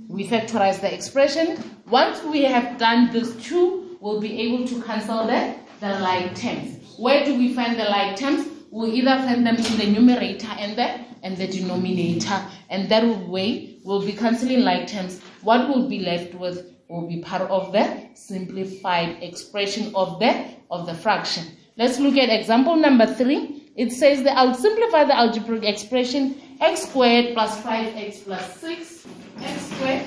We 0.07 0.27
factorize 0.27 0.81
the 0.81 0.93
expression. 0.93 1.63
Once 1.87 2.23
we 2.23 2.43
have 2.43 2.77
done 2.77 3.11
these 3.11 3.35
two, 3.43 3.97
we'll 4.01 4.19
be 4.19 4.41
able 4.41 4.67
to 4.67 4.81
cancel 4.83 5.25
the, 5.27 5.55
the 5.79 5.99
like 5.99 6.35
terms. 6.35 6.77
Where 6.97 7.25
do 7.25 7.37
we 7.37 7.53
find 7.53 7.79
the 7.79 7.85
like 7.85 8.17
terms? 8.17 8.50
We'll 8.71 8.93
either 8.93 9.17
find 9.27 9.45
them 9.45 9.57
in 9.57 9.77
the 9.77 9.87
numerator 9.87 10.47
and 10.47 10.77
the, 10.77 10.97
and 11.23 11.35
the 11.35 11.45
denominator. 11.45 12.41
And 12.69 12.87
that 12.89 13.05
way, 13.27 13.77
we'll 13.83 14.05
be 14.05 14.13
canceling 14.13 14.61
like 14.61 14.87
terms. 14.87 15.19
What 15.41 15.67
will 15.67 15.89
be 15.89 15.99
left 15.99 16.33
with 16.35 16.73
will 16.87 17.05
be 17.05 17.19
part 17.21 17.41
of 17.41 17.73
the 17.73 18.07
simplified 18.13 19.21
expression 19.21 19.93
of 19.93 20.19
the, 20.19 20.45
of 20.69 20.85
the 20.85 20.93
fraction. 20.93 21.45
Let's 21.77 21.99
look 21.99 22.15
at 22.15 22.29
example 22.29 22.77
number 22.77 23.05
three. 23.05 23.71
It 23.75 23.91
says 23.91 24.23
that 24.23 24.37
I'll 24.37 24.53
simplify 24.53 25.03
the 25.03 25.17
algebraic 25.17 25.63
expression 25.65 26.41
x 26.61 26.83
squared 26.83 27.33
plus 27.33 27.59
5x 27.61 28.23
plus 28.23 28.57
6 28.59 29.07
x 29.41 29.61
squared 29.63 30.05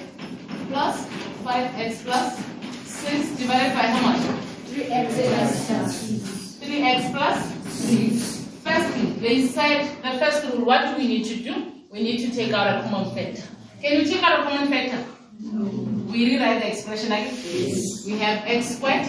plus 0.69 1.07
5x 1.43 2.05
plus 2.05 2.45
6 2.85 3.31
divided 3.37 3.75
by 3.75 3.83
how 3.83 4.13
much? 4.13 4.21
3x 4.69 5.29
plus 5.29 5.67
6. 5.67 6.59
3x 6.63 7.13
plus 7.13 8.39
3. 8.39 8.44
Firstly, 8.65 9.13
they 9.21 9.47
said 9.47 10.03
the 10.03 10.19
first 10.19 10.45
rule, 10.45 10.65
what 10.65 10.85
do 10.87 10.97
we 10.97 11.07
need 11.07 11.25
to 11.25 11.37
do? 11.37 11.73
We 11.91 12.03
need 12.03 12.19
to 12.29 12.35
take 12.35 12.53
out 12.53 12.67
a 12.67 12.89
common 12.89 13.15
factor. 13.15 13.43
Can 13.83 14.01
you 14.01 14.05
take 14.07 14.23
out 14.23 14.41
a 14.41 14.43
common 14.45 14.69
factor? 14.69 15.05
No. 15.41 15.65
We 16.11 16.31
rewrite 16.31 16.63
the 16.63 16.69
expression 16.73 17.11
like 17.11 17.31
this. 17.31 18.05
We 18.07 18.19
have 18.19 18.45
x 18.47 18.77
squared 18.77 19.07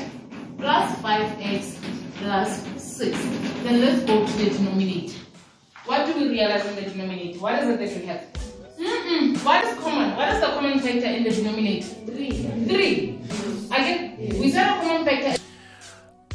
plus 0.57 0.95
5x 0.99 1.77
plus 2.17 2.63
6. 2.77 3.17
Then 3.63 3.81
let's 3.81 4.03
go 4.03 4.25
to 4.25 4.33
the 4.33 4.49
denominator. 4.49 5.17
What 5.85 6.05
do 6.05 6.13
we 6.19 6.29
realize 6.29 6.65
in 6.65 6.75
the 6.75 6.81
denominator? 6.81 7.39
What 7.39 7.63
is 7.63 7.69
it 7.69 7.79
that 7.79 8.01
we 8.01 8.05
have? 8.07 8.25
Mm-mm. 8.77 9.45
What 9.45 9.63
is 9.63 9.79
common? 9.79 10.15
What 10.17 10.33
is 10.33 10.41
the 10.41 10.47
common 10.47 10.79
factor 10.79 11.07
in 11.07 11.23
the 11.23 11.29
denominator? 11.31 11.87
Three. 12.11 12.31
Three. 12.67 13.19
Again, 13.71 14.17
we 14.41 14.51
said 14.51 14.67
a 14.67 14.81
common 14.81 15.05
factor. 15.05 15.41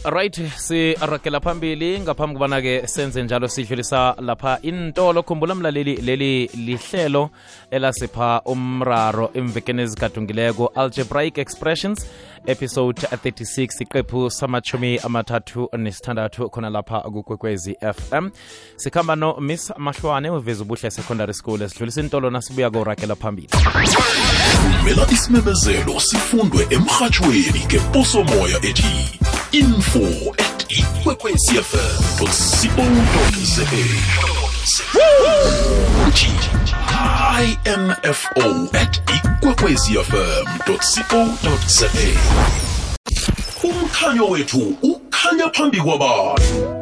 Right 0.04 0.34
siragela 0.56 1.40
phambili. 1.40 2.00
Ngaphambi 2.00 2.34
kubana-ke 2.34 2.86
senze 2.86 3.22
njalo 3.22 3.48
sidlulisa 3.48 4.14
lapha 4.20 4.58
intolo. 4.62 5.22
Khumbula 5.22 5.54
mlaleli 5.54 5.96
leli 5.96 6.46
lihlelo 6.46 7.30
elasipha 7.70 8.42
umraro 8.44 9.30
emvekeni 9.34 9.82
ezigadungileko. 9.82 10.72
Algebraic 10.74 11.38
expressions 11.38 12.06
episode 12.46 13.02
36 13.02 13.82
iqephu 13.82 14.30
samachumi 14.30 14.98
amathathu 14.98 15.68
nesithandathu 15.78 16.50
khona 16.50 16.70
lapha 16.70 17.00
kukwekwezi 17.00 17.76
fm 17.94 18.30
sikhamba 18.76 19.16
no 19.16 19.40
miss 19.40 19.72
mahlwane 19.76 20.30
uveza 20.30 20.62
ubuhle 20.62 20.90
secondary 20.90 21.34
school. 21.34 21.62
Esidlulisa 21.62 22.00
intolo 22.00 22.30
nasibuya 22.30 22.70
koragela 22.70 23.16
phambili. 23.16 23.48
Vumela 24.62 25.06
isimemezelo 25.12 26.00
sifundwe 26.00 26.66
emhatshweni 26.70 27.64
ngeposomoya 27.66 28.56
ethi 28.56 29.29
info 29.52 30.34
at 30.38 30.66
ikwekwecfm 30.68 32.02
co 32.16 32.26
info 38.02 38.68
at 38.72 39.02
ikwekwecfm 39.14 40.46
co 43.60 43.68
umkhanyo 43.68 44.28
wethu 44.28 44.76
ukhanya 44.82 45.48
phambi 45.48 45.80
kwabantu. 45.80 46.79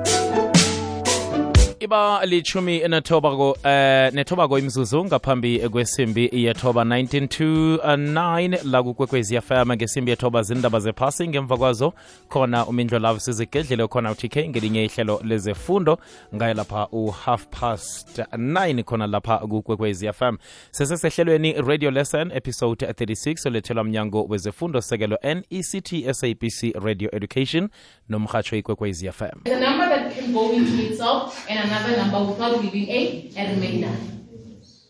Iba 1.81 2.27
lichumi 2.27 2.79
nethobako 2.89 3.57
eh 3.65 4.13
nethobako 4.13 4.59
imzuzu 4.59 5.05
ngaphambi 5.05 5.59
kwesimbi 5.69 6.31
yethoba 6.33 6.83
19 6.83 7.29
to 7.29 7.45
9 7.77 8.59
la 8.65 9.41
fm 9.41 9.73
ngesimbi 9.73 10.11
yethoba 10.11 10.43
zindaba 10.43 10.81
zephasi. 10.81 11.29
Ngemva 11.29 11.57
kwazo 11.57 11.93
khona 12.29 12.67
umindlo 12.67 12.99
love 12.99 13.21
sizigedlele 13.21 13.89
khona 13.89 14.11
utk 14.11 14.37
ngelinye 14.37 14.85
ihlelo 14.85 15.21
lezefundo 15.25 15.99
ngaye 16.35 16.55
lapha 16.55 16.89
u-half 16.93 17.47
past 17.47 18.19
9 18.19 18.83
khona 18.83 19.07
lapha 19.07 19.39
kukwekwezi 19.39 20.13
fm 20.13 20.37
sesesehlelweni 20.71 21.53
radio 21.53 21.91
lesson 21.91 22.33
episode 22.35 22.87
36 22.87 23.49
olethelwa 23.49 23.85
mnyango 23.85 24.25
wezefundo 24.25 24.81
sekelo 24.81 25.19
nect 25.23 26.13
sabc 26.13 26.75
radio 26.85 27.11
education 27.13 27.69
nomhatsho 28.09 28.57
ikwekwezi 28.57 29.13
fm 29.13 29.39
number 29.45 29.89
that 29.89 30.15
can 30.15 30.33
go 30.33 30.53
into 30.53 30.83
itself 30.83 31.51
and 31.51 31.68
another 31.69 31.97
number 31.97 32.25
without 32.33 32.61
leaving 32.63 32.89
a, 32.89 33.31
a 33.37 33.55
remainder. 33.55 33.95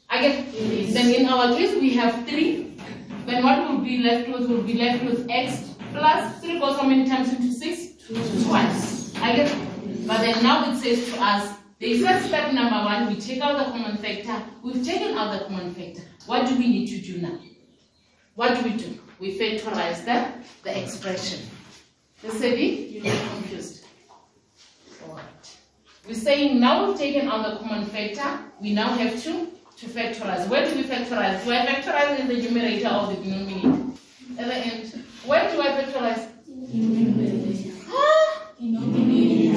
I 0.08 0.22
get 0.22 0.52
then 0.94 1.14
in 1.14 1.26
our 1.28 1.54
case 1.56 1.74
we 1.80 1.94
have 1.94 2.26
three. 2.28 2.76
Then 3.26 3.42
what 3.44 3.68
will 3.68 3.78
be 3.78 3.98
left 3.98 4.28
with 4.28 4.48
will 4.48 4.62
be 4.62 4.74
left 4.74 5.04
with 5.04 5.26
x 5.28 5.74
plus 5.92 6.40
three 6.40 6.58
goes 6.58 6.78
how 6.78 6.86
many 6.86 7.08
times 7.08 7.32
into 7.32 7.52
six? 7.52 7.92
Twice. 8.44 9.14
I 9.16 9.36
get 9.36 9.54
but 10.06 10.18
then 10.18 10.42
now 10.42 10.70
it 10.70 10.76
says 10.78 11.12
to 11.12 11.20
us 11.20 11.58
the 11.78 12.02
first 12.02 12.26
step 12.26 12.52
number 12.52 12.74
one, 12.74 13.06
we 13.06 13.20
take 13.20 13.40
out 13.40 13.56
the 13.56 13.70
common 13.70 13.98
factor. 13.98 14.42
We've 14.64 14.84
taken 14.84 15.16
out 15.16 15.38
the 15.38 15.44
common 15.44 15.72
factor. 15.74 16.02
What 16.26 16.48
do 16.48 16.56
we 16.56 16.66
need 16.66 16.88
to 16.88 16.98
do 17.00 17.20
now? 17.20 17.38
What 18.34 18.56
do 18.56 18.68
we 18.68 18.76
do? 18.76 18.98
We 19.20 19.38
factorize 19.38 20.04
the, 20.04 20.26
the 20.64 20.82
expression. 20.82 21.48
The 22.22 22.30
city, 22.30 22.90
you 22.92 23.00
get 23.02 23.30
confused. 23.30 23.77
We're 26.08 26.14
saying 26.14 26.58
now 26.58 26.88
we've 26.88 26.96
taken 26.96 27.28
out 27.28 27.46
the 27.46 27.58
common 27.58 27.84
factor, 27.84 28.40
we 28.62 28.72
now 28.72 28.88
have 28.96 29.22
to, 29.24 29.46
to 29.76 29.86
factorize. 29.86 30.48
Where 30.48 30.66
do 30.66 30.74
we 30.74 30.82
factorize? 30.84 31.44
We're 31.44 31.66
factorize 31.66 32.18
in 32.18 32.28
the 32.28 32.42
numerator 32.44 32.88
of 32.88 33.10
the 33.10 33.16
denominator? 33.22 33.92
At 34.38 34.46
the 34.46 34.54
end. 34.54 35.04
Where 35.26 35.50
do 35.52 35.60
I 35.60 35.66
factorize? 35.66 36.28
Huh? 37.90 38.40
Eh? 38.58 39.52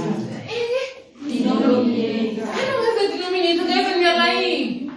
I 2.44 2.66
don't 2.66 2.84
have 2.84 2.98
the 3.00 3.08
denominator, 3.16 3.64
guys, 3.64 3.88
and 3.94 4.02
you're 4.02 4.18
lying. 4.18 4.92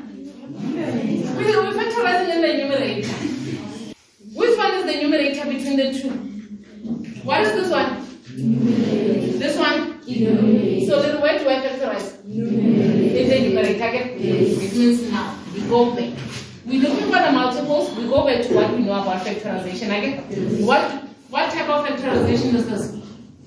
We- 1.37 1.45
We're 1.45 1.73
factorizing 1.73 2.35
in 2.35 2.41
the 2.43 2.53
numerator. 2.65 3.15
Which 4.35 4.59
one 4.59 4.75
is 4.75 4.85
the 4.87 5.03
numerator 5.03 5.45
between 5.45 5.77
the 5.77 5.93
two? 6.01 6.11
What 7.23 7.43
is 7.43 7.53
this 7.53 7.71
one? 7.71 8.01
This 9.39 9.57
one? 9.57 9.95
So 10.05 11.01
then 11.03 11.21
where 11.21 11.39
do 11.39 11.49
I 11.49 11.57
factorize? 11.65 12.23
In 12.27 13.29
the 13.31 13.41
numerator. 13.49 13.85
okay? 13.85 14.15
It 14.19 14.75
means 14.75 15.11
now 15.11 15.35
we 15.55 15.61
go 15.63 15.95
back. 15.95 16.13
We're 16.67 16.83
looking 16.83 17.07
for 17.11 17.19
the 17.23 17.33
multiples, 17.33 17.97
we 17.97 18.05
go 18.07 18.25
back 18.27 18.43
to 18.47 18.55
what 18.55 18.71
we 18.73 18.81
know 18.83 19.01
about 19.01 19.25
factorization. 19.25 19.89
Okay? 19.89 20.19
What 20.65 21.05
type 22.01 22.29
is 22.29 22.67
this? 22.67 22.97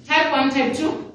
Type 0.07 0.31
1, 0.31 0.49
type 0.51 0.75
2? 0.75 1.13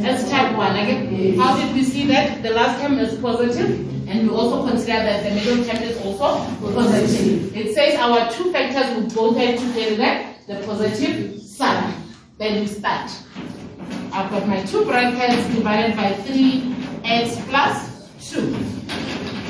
That's 0.00 0.28
type 0.30 0.56
1. 0.56 0.76
Again, 0.76 1.38
How 1.38 1.56
did 1.56 1.74
we 1.74 1.82
see 1.82 2.06
that? 2.06 2.42
The 2.42 2.50
last 2.50 2.80
term 2.80 2.98
is 2.98 3.18
positive, 3.20 3.70
and 4.08 4.28
we 4.28 4.34
also 4.34 4.66
consider 4.66 4.98
that 4.98 5.22
the 5.24 5.34
middle 5.34 5.64
term 5.64 5.82
is 5.82 5.96
also 6.04 6.44
positive. 6.60 7.56
It 7.56 7.74
says 7.74 7.98
our 7.98 8.30
two 8.32 8.52
factors 8.52 8.94
will 8.96 9.08
both 9.14 9.36
have 9.38 9.58
to 9.58 9.72
carry 9.72 9.96
that, 9.96 10.46
the 10.46 10.60
positive 10.66 11.40
sign. 11.40 11.94
Then 12.38 12.60
we 12.60 12.66
start. 12.66 13.10
I've 14.12 14.30
got 14.30 14.46
my 14.46 14.62
two 14.64 14.84
brackets 14.84 15.54
divided 15.54 15.96
by 15.96 16.12
3x 16.12 17.48
plus 17.48 18.10
2. 18.30 18.50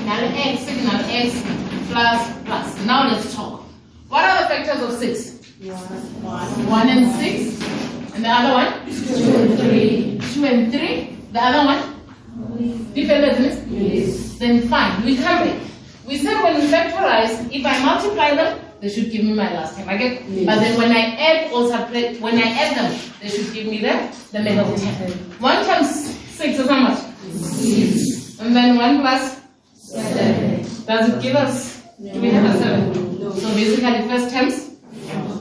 Now 0.07 0.19
x, 0.23 0.63
signal 0.63 1.01
x 1.07 1.43
plus 1.91 2.45
plus. 2.45 2.87
Now 2.87 3.09
let's 3.11 3.35
talk. 3.35 3.63
What 4.09 4.25
are 4.25 4.43
the 4.43 4.49
factors 4.49 4.83
of 4.83 4.93
6? 5.01 5.36
1 5.59 6.89
and 6.89 7.07
6. 7.17 8.15
And 8.15 8.25
the 8.25 8.29
other 8.29 8.53
one? 8.53 8.73
2 8.85 8.91
and 9.37 9.59
3. 9.59 10.21
2 10.35 10.45
and 10.45 10.73
3. 10.73 11.17
The 11.33 11.41
other 11.43 11.65
one? 11.65 12.93
Different, 12.93 13.41
isn't? 13.41 13.69
Yes. 13.73 14.39
Then 14.39 14.69
fine, 14.69 15.03
we 15.05 15.17
come 15.17 15.49
back. 15.49 15.61
We 16.07 16.19
said 16.19 16.43
when 16.43 16.57
we 16.61 16.67
factorize, 16.69 17.49
if 17.51 17.65
I 17.65 17.83
multiply 17.83 18.35
them, 18.35 18.61
they 18.81 18.91
should 18.91 19.11
give 19.11 19.25
me 19.25 19.33
my 19.33 19.51
last 19.55 19.79
term. 19.79 19.89
I 19.89 19.97
get, 19.97 20.21
but 20.45 20.61
then 20.61 20.77
when 20.79 20.93
I 20.93 21.17
add 21.17 21.51
or 21.53 21.69
subtract, 21.69 22.21
when 22.21 22.37
I 22.37 22.43
add 22.53 22.77
them, 22.77 23.01
they 23.23 23.29
should 23.29 23.53
give 23.55 23.67
me 23.67 23.81
the, 23.81 24.15
the 24.33 24.41
middle 24.43 24.77
term. 24.77 25.11
One 25.41 25.65
times 25.65 25.89
six 26.37 26.59
is 26.59 26.69
how 26.69 26.81
much? 26.81 26.99
Six. 27.33 28.39
And 28.41 28.55
then 28.55 28.77
one 28.77 29.01
plus 29.01 29.41
seven. 29.73 30.63
Does 30.85 31.09
it 31.09 31.23
give 31.23 31.35
us? 31.35 31.83
Do 31.99 32.21
we 32.21 32.29
have 32.31 32.55
a 32.55 32.59
seven? 32.59 33.19
No. 33.21 33.33
So 33.33 33.49
basically, 33.55 34.07
first 34.07 34.31
terms 34.31 34.76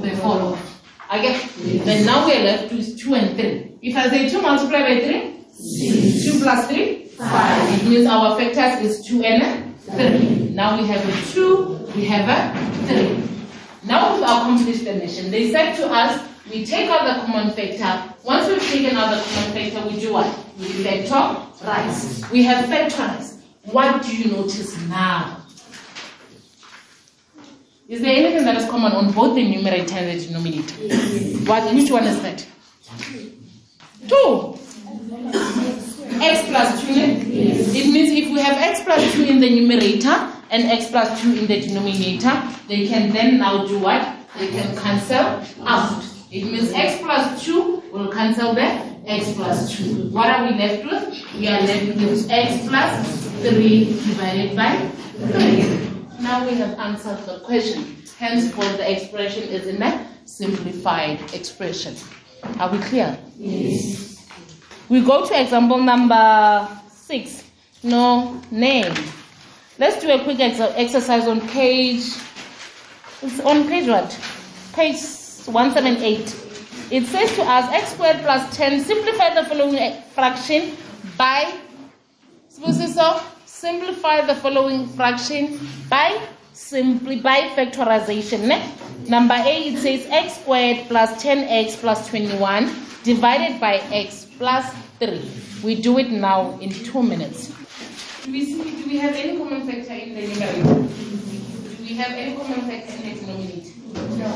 they 0.01 0.19
off. 0.21 0.81
I 1.09 1.21
get. 1.21 1.49
Then 1.85 2.05
now 2.05 2.25
we're 2.25 2.43
left 2.43 2.71
with 2.71 2.99
two 2.99 3.13
and 3.15 3.37
three. 3.37 3.77
If 3.81 3.95
I 3.95 4.09
say 4.09 4.29
two 4.29 4.41
multiplied 4.41 4.85
by 4.85 4.99
three, 5.05 5.45
two 6.23 6.39
plus 6.39 6.67
three, 6.67 7.05
five. 7.17 7.81
It 7.81 7.87
means 7.87 8.07
our 8.07 8.37
factors 8.37 8.85
is 8.85 9.05
two 9.05 9.23
and 9.23 9.77
three. 9.79 10.49
Now 10.49 10.79
we 10.79 10.87
have 10.87 11.07
a 11.07 11.31
two, 11.31 11.87
we 11.95 12.05
have 12.05 12.27
a 12.27 12.87
three. 12.87 13.23
Now 13.83 14.13
we've 14.15 14.23
accomplished 14.23 14.85
the 14.85 14.95
mission. 14.95 15.29
They 15.29 15.51
said 15.51 15.75
to 15.75 15.87
us, 15.91 16.27
we 16.51 16.65
take 16.65 16.89
out 16.89 17.05
the 17.05 17.25
common 17.25 17.51
factor. 17.53 18.13
Once 18.23 18.47
we've 18.47 18.61
taken 18.61 18.97
out 18.97 19.15
the 19.15 19.21
common 19.21 19.51
factor, 19.53 19.87
we 19.87 19.99
do 19.99 20.13
what? 20.13 20.25
We 20.57 20.65
factorize. 20.65 22.31
We 22.31 22.43
have 22.43 22.65
factorized. 22.65 23.41
What 23.63 24.03
do 24.03 24.15
you 24.15 24.31
notice 24.31 24.77
now? 24.87 25.44
Is 27.87 28.01
there 28.01 28.15
anything 28.15 28.45
that 28.45 28.57
is 28.57 28.67
common 28.67 28.93
on 28.93 29.11
both 29.11 29.35
the 29.35 29.43
numerator 29.47 29.93
and 29.95 30.19
the 30.19 30.25
denominator? 30.25 30.73
What? 31.45 31.71
Which 31.75 31.91
one 31.91 32.03
is 32.05 32.19
that? 32.23 32.43
Two. 34.07 34.57
X 36.19 36.49
plus 36.49 36.81
2. 36.81 36.89
It 36.89 37.93
means 37.93 38.09
if 38.09 38.31
we 38.31 38.39
have 38.39 38.57
x 38.57 38.81
plus 38.83 39.13
2 39.13 39.25
in 39.25 39.39
the 39.39 39.49
numerator 39.61 40.31
and 40.49 40.63
x 40.63 40.89
plus 40.89 41.21
2 41.21 41.37
in 41.37 41.45
the 41.45 41.61
denominator, 41.61 42.41
they 42.67 42.87
can 42.87 43.13
then 43.13 43.37
now 43.37 43.67
do 43.67 43.77
what? 43.77 44.01
They 44.39 44.47
can 44.47 44.75
cancel 44.77 45.43
out. 45.67 46.03
It 46.31 46.43
means 46.45 46.71
x 46.73 46.99
plus 47.03 47.45
2 47.45 47.83
will 47.93 48.11
cancel 48.11 48.55
the 48.55 48.65
x 49.05 49.31
plus 49.33 49.77
2. 49.77 50.09
What 50.09 50.27
are 50.27 50.43
we 50.45 50.57
left 50.57 50.85
with? 50.85 51.35
We 51.37 51.47
are 51.49 51.61
left 51.61 51.85
with 51.85 52.31
x 52.31 52.67
plus 52.67 53.27
3 53.43 53.85
divided 53.85 54.55
by 54.55 54.89
3. 55.37 55.94
Now 56.19 56.45
we 56.47 56.55
have 56.55 56.77
answered 56.79 57.25
the 57.25 57.39
question. 57.39 57.97
Henceforth, 58.17 58.77
the 58.77 58.91
expression 58.91 59.43
is 59.43 59.67
in 59.67 59.81
a 59.81 60.07
simplified 60.25 61.19
expression. 61.33 61.95
Are 62.59 62.71
we 62.71 62.77
clear? 62.79 63.17
Yes. 63.37 64.25
We 64.89 65.01
go 65.01 65.25
to 65.27 65.41
example 65.41 65.77
number 65.79 66.67
six. 66.89 67.43
No 67.83 68.41
name. 68.51 68.93
Let's 69.77 70.01
do 70.01 70.09
a 70.11 70.23
quick 70.23 70.39
ex- 70.39 70.59
exercise 70.59 71.27
on 71.27 71.41
page. 71.49 72.03
It's 73.21 73.39
on 73.41 73.67
page 73.67 73.87
what? 73.87 74.17
Page 74.73 74.95
178. 75.45 76.35
It 76.91 77.05
says 77.07 77.33
to 77.35 77.41
us 77.41 77.71
x 77.73 77.91
squared 77.93 78.21
plus 78.21 78.55
10. 78.55 78.79
Simplify 78.83 79.33
the 79.33 79.43
following 79.49 80.01
fraction 80.13 80.77
by. 81.17 81.53
Sibusiso, 82.51 83.21
simplify 83.65 84.21
the 84.21 84.35
following 84.35 84.87
fraction 84.89 85.57
by 85.89 86.21
simply 86.53 87.15
by 87.19 87.37
factorization. 87.57 88.41
ne? 88.49 88.57
Number 89.09 89.33
A, 89.33 89.55
it 89.69 89.79
says 89.79 90.05
x 90.11 90.35
squared 90.39 90.87
plus 90.87 91.09
10x 91.23 91.77
plus 91.81 92.07
21 92.09 92.69
divided 93.03 93.59
by 93.59 93.77
x 93.91 94.27
plus 94.37 94.65
3. 94.99 95.19
We 95.63 95.81
do 95.81 95.97
it 95.97 96.11
now 96.11 96.59
in 96.59 96.69
two 96.69 97.01
minutes. 97.01 97.47
Do 98.23 98.31
we, 98.31 98.45
see, 98.45 98.83
do 98.83 98.85
we 98.87 98.97
have 98.97 99.15
any 99.15 99.35
common 99.35 99.65
factor 99.65 99.93
in 99.93 100.13
the 100.13 100.21
numerator? 100.27 100.81
Do 101.77 101.83
we 101.89 101.93
have 101.95 102.11
any 102.11 102.35
common 102.37 102.61
factor 102.69 102.93
in 103.01 103.15
the 103.15 103.19
denominator? 103.19 103.73
No. 104.21 104.29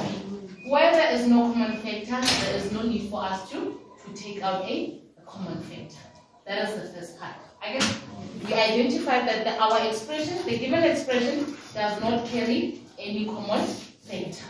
Where 0.73 0.91
there 0.91 1.13
is 1.13 1.27
no 1.27 1.53
common 1.53 1.77
factor, 1.81 2.19
there 2.45 2.55
is 2.55 2.71
no 2.71 2.81
need 2.81 3.11
for 3.11 3.21
us 3.23 3.47
to, 3.51 3.79
to 4.05 4.13
take 4.15 4.41
out 4.41 4.63
a, 4.65 5.03
a 5.19 5.21
common 5.27 5.61
factor. 5.61 6.01
That 6.47 6.67
is 6.67 6.81
the 6.81 6.97
first 6.97 7.19
part. 7.19 7.35
I 7.61 7.73
guess 7.73 7.99
we 8.45 8.53
identified 8.53 9.27
that 9.27 9.43
the, 9.43 9.57
our 9.61 9.87
expression, 9.87 10.37
the 10.45 10.57
given 10.57 10.83
expression, 10.83 11.55
does 11.73 12.01
not 12.01 12.25
carry 12.27 12.81
any 12.97 13.25
common 13.25 13.65
factor. 14.01 14.45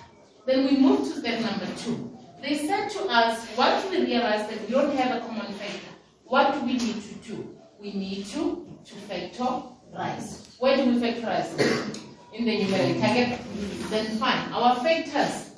Then 0.46 0.66
we 0.66 0.78
move 0.78 1.00
to 1.00 1.20
step 1.20 1.42
number 1.42 1.68
two. 1.78 2.18
They 2.42 2.58
said 2.68 2.90
to 2.92 3.00
us, 3.10 3.46
once 3.58 3.90
we 3.90 4.06
realize 4.06 4.48
that 4.50 4.62
we 4.66 4.74
don't 4.74 4.96
have 4.96 5.18
a 5.22 5.26
common 5.26 5.52
factor, 5.54 5.90
what 6.26 6.54
do 6.54 6.62
we 6.62 6.74
need 6.74 7.02
to 7.04 7.16
do? 7.28 7.56
We 7.80 7.94
need 7.94 8.26
to, 8.28 8.66
to 8.86 8.96
factorize. 9.10 10.56
Where 10.60 10.78
do 10.78 10.86
we 10.86 11.00
factorize? 11.00 11.50
In 12.34 12.46
the 12.46 12.64
numerator. 12.64 12.98
Okay? 13.00 13.40
Then 13.90 14.18
fine. 14.18 14.54
Our 14.54 14.76
factors, 14.78 15.52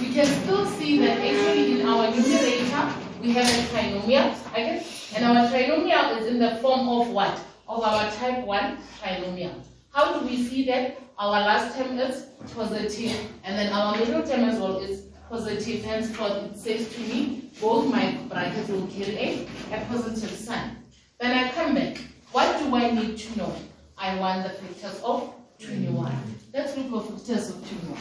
we 0.00 0.12
can 0.12 0.26
still 0.26 0.66
see 0.66 0.98
that 0.98 1.18
actually 1.18 1.80
in 1.80 1.86
our 1.86 2.10
numerator, 2.10 2.92
we 3.20 3.32
have 3.32 3.46
a 3.46 3.62
trinomial. 3.74 4.34
Okay? 4.52 4.82
And 5.14 5.24
our 5.24 5.48
trinomial 5.48 6.20
is 6.20 6.26
in 6.26 6.38
the 6.38 6.56
form 6.56 6.88
of 6.88 7.08
what? 7.10 7.38
Of 7.68 7.82
our 7.82 8.10
type 8.12 8.44
1 8.44 8.78
trinomial. 9.00 9.54
How 9.92 10.18
do 10.18 10.26
we 10.26 10.42
see 10.44 10.64
that? 10.66 10.98
Our 11.18 11.40
last 11.40 11.76
term 11.76 11.98
is 11.98 12.26
positive, 12.54 13.14
and 13.44 13.58
then 13.58 13.72
our 13.72 13.94
middle 13.96 14.22
term 14.22 14.48
as 14.48 14.58
well 14.58 14.78
is 14.78 15.04
positive. 15.28 15.84
Henceforth, 15.84 16.44
it 16.44 16.58
says 16.58 16.94
to 16.94 17.00
me, 17.00 17.50
both 17.60 17.90
my 17.92 18.16
brackets 18.28 18.68
will 18.68 18.86
carry 18.86 19.16
a, 19.18 19.46
a 19.72 19.84
positive 19.86 20.30
sign. 20.30 20.76
Then 21.20 21.36
I 21.36 21.50
come 21.52 21.74
back. 21.74 21.98
What 22.32 22.58
do 22.58 22.74
I 22.74 22.90
need 22.90 23.18
to 23.18 23.38
know? 23.38 23.54
I 23.98 24.18
want 24.18 24.44
the 24.44 24.50
factors 24.50 25.02
of 25.02 25.34
21. 25.62 26.10
Let's 26.54 26.74
look 26.76 26.88
for 26.88 27.02
factors 27.02 27.50
of 27.50 27.56
21. 27.68 27.98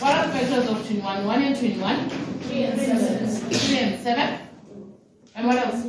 What 0.00 0.12
are 0.14 0.26
the 0.26 0.32
factors 0.32 0.68
of 0.68 0.86
21? 0.86 1.26
1 1.26 1.42
and 1.42 1.56
21? 1.56 2.08
3 2.08 2.62
and 2.64 2.80
7. 2.80 3.50
3 3.50 3.78
and 3.78 4.02
7. 4.02 4.38
And 5.36 5.46
what 5.46 5.56
else? 5.56 5.86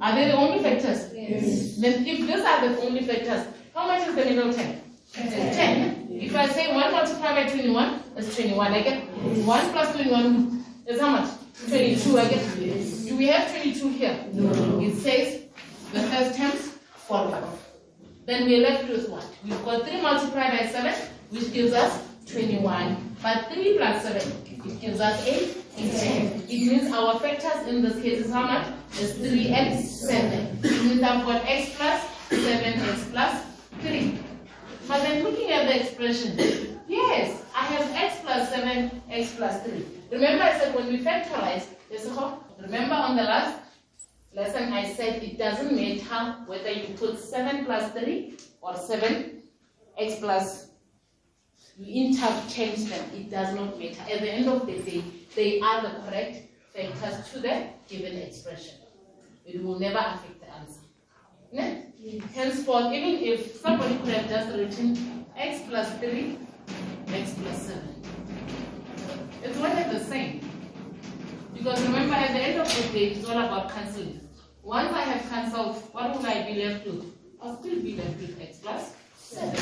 Are 0.00 0.14
they 0.14 0.26
the 0.26 0.36
only 0.36 0.62
factors? 0.62 1.12
Yes. 1.14 1.76
Then 1.76 2.06
if 2.06 2.18
these 2.26 2.40
are 2.40 2.68
the 2.68 2.80
only 2.82 3.00
factors, 3.04 3.46
how 3.74 3.86
much 3.86 4.06
is 4.06 4.14
the 4.14 4.24
middle 4.24 4.52
term? 4.52 4.76
10. 5.12 6.08
If 6.10 6.36
I 6.36 6.46
say 6.48 6.74
1 6.74 6.92
multiplied 6.92 7.46
by 7.46 7.50
21, 7.50 8.02
that's 8.14 8.34
21. 8.34 8.72
I 8.72 8.82
get 8.82 9.02
1 9.02 9.72
plus 9.72 9.94
21 9.94 10.64
is 10.86 11.00
how 11.00 11.10
much? 11.10 11.30
22. 11.68 12.18
I 12.18 12.28
get. 12.28 12.54
Do 13.08 13.16
we 13.16 13.26
have 13.28 13.50
22 13.50 13.88
here? 13.90 14.26
No. 14.34 14.80
It 14.80 14.94
says 14.96 15.42
the 15.92 16.00
first 16.00 16.36
terms 16.36 16.60
fall 17.08 17.32
off. 17.32 17.70
Then 18.26 18.46
we're 18.46 18.60
left 18.60 18.88
with 18.88 19.08
what? 19.08 19.26
We've 19.42 19.64
got 19.64 19.86
3 19.86 20.00
multiplied 20.02 20.58
by 20.58 20.66
7, 20.66 20.92
which 21.30 21.52
gives 21.52 21.72
us 21.72 22.02
21. 22.30 23.05
But 23.22 23.52
3 23.52 23.76
plus 23.78 24.02
7, 24.02 24.32
it 24.46 24.80
gives 24.80 25.00
us 25.00 25.26
8. 25.26 25.62
10. 25.76 26.44
It 26.48 26.48
means 26.48 26.92
our 26.92 27.18
factors 27.20 27.66
in 27.68 27.82
this 27.82 28.00
case 28.02 28.24
is 28.24 28.32
how 28.32 28.42
much? 28.46 28.66
Is 28.98 29.12
3x, 29.18 29.82
7. 29.82 30.58
It 30.62 30.84
means 30.84 31.02
I've 31.02 31.26
got 31.26 31.44
x 31.46 31.74
plus 31.76 32.02
7x 32.30 33.10
plus 33.12 33.44
3. 33.80 34.18
But 34.88 35.02
then 35.02 35.24
looking 35.24 35.50
at 35.50 35.66
the 35.66 35.82
expression, 35.82 36.80
yes, 36.88 37.44
I 37.54 37.64
have 37.66 37.94
x 37.94 38.20
plus 38.22 38.48
7, 38.50 39.02
x 39.10 39.34
plus 39.36 39.62
3. 39.64 39.84
Remember 40.12 40.44
I 40.44 40.58
said 40.58 40.74
when 40.74 40.86
we 40.86 40.98
factorize, 41.04 41.66
remember 42.58 42.94
on 42.94 43.16
the 43.16 43.24
last 43.24 43.58
lesson 44.34 44.72
I 44.72 44.92
said 44.94 45.22
it 45.22 45.38
doesn't 45.38 45.74
matter 45.74 46.36
whether 46.46 46.70
you 46.70 46.94
put 46.94 47.18
7 47.18 47.64
plus 47.64 47.92
3 47.92 48.34
or 48.62 48.76
7 48.76 49.42
x 49.98 50.20
plus, 50.20 50.65
you 51.78 52.06
interchange 52.06 52.84
them, 52.86 53.04
it 53.14 53.30
does 53.30 53.54
not 53.54 53.78
matter. 53.78 54.00
At 54.10 54.20
the 54.20 54.32
end 54.32 54.48
of 54.48 54.66
the 54.66 54.78
day, 54.78 55.04
they 55.34 55.60
are 55.60 55.82
the 55.82 56.00
correct 56.08 56.48
factors 56.74 57.30
to 57.32 57.40
the 57.40 57.66
given 57.88 58.16
expression. 58.18 58.74
It 59.44 59.62
will 59.62 59.78
never 59.78 59.98
affect 59.98 60.40
the 60.40 60.48
answer. 60.54 60.80
Henceforth, 62.34 62.92
even 62.92 63.22
if 63.22 63.56
somebody 63.56 63.96
could 63.98 64.08
have 64.08 64.28
just 64.28 64.56
written 64.56 65.26
x 65.36 65.62
plus 65.68 65.98
3, 65.98 66.38
x 67.08 67.34
plus 67.40 67.62
7, 67.62 68.02
it's 69.42 69.58
one 69.58 69.70
and 69.72 69.90
the 69.96 70.04
same. 70.04 70.40
Because 71.54 71.82
remember, 71.82 72.14
at 72.14 72.32
the 72.32 72.40
end 72.40 72.60
of 72.60 72.68
the 72.68 72.92
day, 72.92 73.06
it's 73.12 73.24
all 73.28 73.38
about 73.38 73.70
cancelling. 73.70 74.20
Once 74.62 74.92
I 74.92 75.02
have 75.02 75.28
cancelled, 75.30 75.76
what 75.92 76.16
will 76.16 76.26
I 76.26 76.42
be 76.42 76.64
left 76.64 76.86
with? 76.86 77.04
I'll 77.40 77.58
still 77.60 77.80
be 77.80 77.96
left 77.96 78.18
with 78.20 78.40
x 78.40 78.58
plus 78.58 78.94
7. 79.16 79.54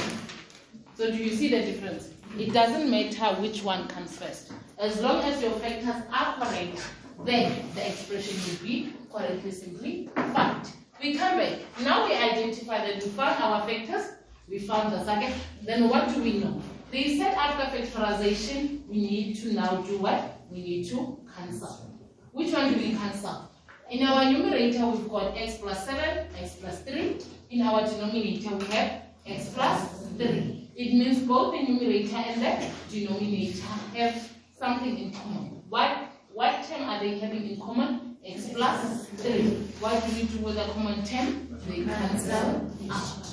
So 0.96 1.10
do 1.10 1.16
you 1.16 1.34
see 1.34 1.48
the 1.48 1.60
difference? 1.60 2.10
It 2.38 2.52
doesn't 2.52 2.88
matter 2.88 3.40
which 3.40 3.64
one 3.64 3.88
comes 3.88 4.16
first. 4.16 4.52
As 4.78 5.00
long 5.00 5.22
as 5.24 5.42
your 5.42 5.50
factors 5.52 6.02
are 6.12 6.36
correct, 6.36 6.82
then 7.24 7.64
the 7.74 7.88
expression 7.88 8.36
will 8.46 8.64
be 8.64 8.92
correctly 9.12 9.50
simplified. 9.50 10.68
We 11.02 11.16
come 11.16 11.38
back. 11.38 11.58
Now 11.82 12.06
we 12.06 12.14
identify 12.14 12.78
that 12.78 13.02
we 13.02 13.08
found 13.10 13.42
our 13.42 13.66
factors, 13.66 14.12
we 14.48 14.60
found 14.60 14.92
the 14.92 15.04
second. 15.04 15.34
Then 15.62 15.88
what 15.88 16.14
do 16.14 16.22
we 16.22 16.38
know? 16.38 16.62
They 16.92 17.18
said 17.18 17.34
after 17.34 17.76
factorization, 17.76 18.86
we 18.86 18.98
need 18.98 19.36
to 19.38 19.52
now 19.52 19.82
do 19.82 19.98
what? 19.98 20.42
We 20.48 20.58
need 20.62 20.88
to 20.90 21.18
cancel. 21.36 21.90
Which 22.30 22.52
one 22.52 22.72
do 22.72 22.78
we 22.78 22.94
cancel? 22.94 23.50
In 23.90 24.06
our 24.06 24.30
numerator, 24.30 24.86
we've 24.86 25.08
got 25.08 25.36
x 25.36 25.58
plus 25.58 25.86
7, 25.86 26.26
x 26.40 26.54
plus 26.60 26.82
3. 26.82 27.18
In 27.50 27.62
our 27.62 27.84
denominator, 27.84 28.56
we 28.56 28.64
have 28.66 29.02
x 29.26 29.50
plus 29.54 30.06
3. 30.18 30.63
It 30.76 30.92
means 30.92 31.20
both 31.20 31.52
the 31.52 31.62
numerator 31.62 32.16
and 32.16 32.42
the 32.42 32.70
denominator 32.90 33.62
have 33.94 34.30
something 34.58 34.98
in 34.98 35.12
common. 35.12 35.62
What, 35.68 36.10
what 36.32 36.66
term 36.68 36.88
are 36.88 36.98
they 36.98 37.18
having 37.18 37.48
in 37.48 37.60
common? 37.60 38.16
x 38.24 38.48
plus 38.54 39.06
3. 39.18 39.42
What 39.80 40.04
do 40.04 40.16
we 40.16 40.22
do 40.24 40.38
with 40.38 40.56
a 40.56 40.64
common 40.72 41.04
term? 41.04 41.58
They 41.68 41.84
cancel 41.84 42.32
out. 42.90 43.26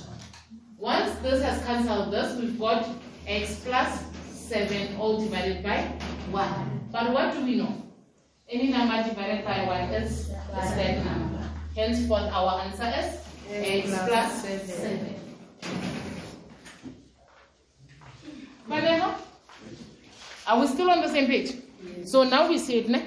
Once 0.78 1.18
this 1.20 1.42
has 1.44 1.64
cancelled 1.64 2.14
this, 2.14 2.38
we've 2.40 2.60
got 2.60 2.88
x 3.26 3.62
plus 3.64 4.04
7 4.34 4.98
all 4.98 5.22
divided 5.22 5.64
by 5.64 5.82
1. 6.30 6.90
But 6.92 7.14
what 7.14 7.34
do 7.34 7.46
we 7.46 7.56
know? 7.56 7.82
Any 8.50 8.70
number 8.70 9.02
divided 9.08 9.46
by 9.46 9.66
1 9.66 9.82
is, 9.94 10.12
is 10.12 10.30
that 10.30 11.06
number. 11.06 11.50
Henceforth, 11.76 12.30
our 12.34 12.62
answer 12.62 12.94
is 13.00 13.18
x 13.50 13.88
plus 14.08 14.44
7. 14.44 15.16
Maleha? 18.72 19.16
Are 20.48 20.60
we 20.62 20.68
still 20.68 20.90
on 20.90 21.02
the 21.02 21.10
same 21.10 21.28
page? 21.28 21.56
So 22.06 22.24
now 22.24 22.48
we 22.48 22.58
see 22.58 22.80
it. 22.80 22.90
Ne? 22.90 23.04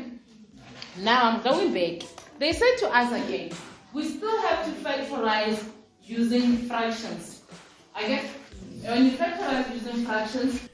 Now 0.99 1.31
I'm 1.31 1.43
going 1.43 1.73
back. 1.73 2.07
They 2.39 2.53
said 2.53 2.77
to 2.81 2.89
us 2.89 3.11
again, 3.13 3.51
we 3.95 4.05
still 4.05 4.43
have 4.43 4.65
to 4.67 4.71
factorize 4.83 5.65
using 6.03 6.59
fractions. 6.69 7.43
I 7.95 8.07
guess 8.09 8.27
when 8.83 9.07
you 9.07 9.13
factorize 9.13 9.73
using 9.73 10.05
fractions, 10.05 10.69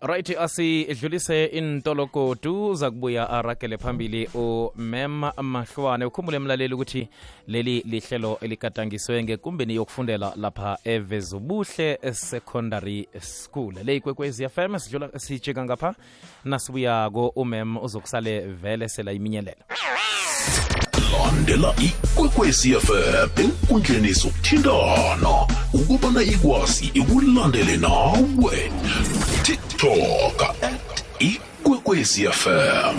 right 0.00 0.30
asidlulise 0.30 1.44
intolokotu 1.44 2.74
zakubuya 2.74 3.30
aragele 3.30 3.78
phambili 3.78 4.26
umem 4.34 5.30
mahlwane. 5.42 6.04
Ukhumbule 6.04 6.38
mlaleli 6.38 6.74
ukuthi 6.74 7.08
leli 7.46 7.80
lihlelo 7.80 8.38
elikatangiswe 8.40 9.22
ngekumbeni 9.22 9.74
yokufundela 9.74 10.32
lapha 10.36 10.78
evezubuhle 10.84 11.98
secondary 12.12 13.08
school. 13.20 13.74
Le 13.84 13.96
ikwekwezi 13.96 14.48
fm 14.48 14.78
sidlula 14.78 15.18
sijika 15.18 15.64
ngapha 15.64 15.94
nasibuyako 16.44 17.28
umem 17.28 17.76
uzokusale 17.76 18.40
vele 18.40 18.88
sela 18.88 19.12
iminyelela 19.12 19.64
landela 21.12 21.74
ikwekwezi 21.78 22.74
fm 22.74 23.42
enkundleni 23.42 24.12
zokuthintana 24.12 25.46
ukubana 25.72 26.22
ikwazi 26.22 26.90
ikulandele 26.94 27.76
nawe 27.76 28.72
tiktok 29.78 30.42
at 30.42 31.04
ikwekwezi 31.18 32.26
fm 32.26 32.96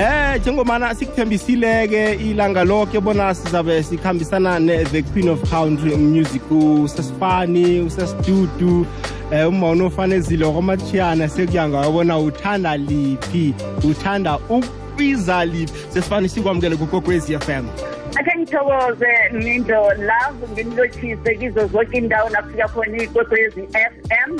Eh 0.00 0.40
njengomana 0.40 0.94
sikuthembisile-ke 0.94 2.14
ilanga 2.14 2.64
lonke 2.64 3.00
bona 3.00 3.34
sizabe 3.34 3.82
sikhambisana 3.82 4.58
ne-the 4.58 5.02
queen 5.02 5.28
of 5.28 5.50
country 5.50 5.96
music. 5.96 6.42
Usesifani 6.50 7.80
usesidudu 7.80 8.86
Eh, 9.30 9.44
um 9.46 9.54
umona 9.54 9.84
ufanezile 9.86 10.44
komatshiyana 10.46 11.28
sekuyanga 11.28 11.78
wabona 11.78 12.18
uthanda 12.18 12.76
liphi? 12.76 13.54
Uthanda 13.84 14.38
ukwiza 14.48 15.44
liphi? 15.44 15.72
Sesifane 15.92 16.28
sikwamukele 16.28 16.76
kukokwezi 16.76 17.34
f 17.34 17.48
m. 17.48 17.68
Akhe 18.16 18.38
ngithokoze 18.38 19.06
mindo 19.32 19.80
love 19.94 20.52
ngimlotshise 20.52 21.34
kizo 21.34 21.66
zonke 21.66 21.98
indawo 21.98 22.28
nafika 22.30 22.68
khona 22.68 23.02
ikokwezi 23.02 23.68
f 23.72 23.92
m. 24.28 24.38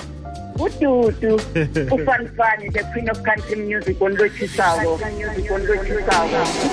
Ududu 0.59 1.35
ufanifani 1.95 2.71
the 2.73 2.83
queen 2.93 3.11
of 3.11 3.23
country 3.23 3.57
music 3.57 4.03
onlotshisako 4.03 5.01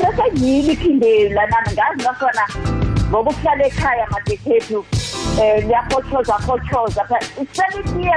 sesengiyili 0.01 0.73
iphindela 0.73 1.47
nami 1.47 1.67
ngazi 1.73 2.03
nakhona 2.03 2.47
ngoba 3.09 3.31
ukuhlala 3.31 3.65
ekhaya 3.65 4.07
madekhethu. 4.11 4.85
Um 5.37 5.67
liyahotshoza 5.67 6.33
hotshoza 6.33 7.07
selitiye 7.51 8.13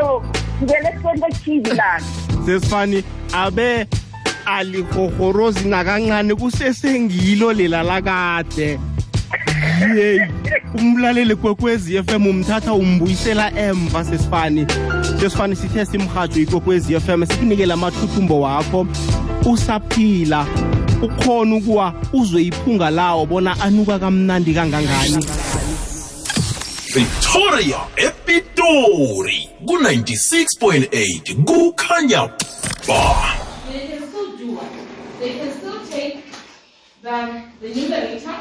ngivele 0.63 0.89
ekuseni 0.89 1.23
ekuthivi 1.27 1.71
lana 1.71 2.07
sesifani 2.47 3.05
abe 3.33 3.87
alihohorozi 4.47 5.69
nakancane 5.69 6.35
kusesengilo 6.35 7.53
lela 7.53 7.83
lakade. 7.83 8.81
Yeyi 9.97 10.21
umlaleli 10.75 11.37
kwekwezi 11.37 12.03
FM 12.03 12.27
umthatha 12.27 12.73
umbuyisela 12.73 13.53
emva 13.59 14.05
sesifani. 14.05 14.67
Sesifani 15.21 15.57
sithe 15.57 15.85
simhajo 15.87 16.41
ikwekwezi 16.41 17.01
FM 17.01 17.27
sikunikele 17.27 17.73
amathuthumbo 17.73 18.41
wakho. 18.41 18.87
Usaphila 19.45 20.47
ukhona 21.03 21.57
ukuwa 21.57 21.95
uzwe 22.13 22.43
iphunga 22.43 22.91
lawo 22.91 23.27
bona 23.27 23.61
anuka 23.61 23.99
kamnandi 23.99 24.55
kangangani. 24.55 25.27
Victoria 26.89 27.85
Epitori 28.01 29.45
ku96.8 29.61 30.89
kukhanya 31.45 32.33
ba 32.89 33.37
They 33.69 33.93
can 33.93 34.09
still 34.09 34.33
do 34.41 34.57
what? 34.57 34.73
They 35.21 35.37
can 35.37 35.53
still 35.53 35.85
take 35.85 36.25
the, 37.05 37.45
the 37.61 37.69
numerator 37.77 38.41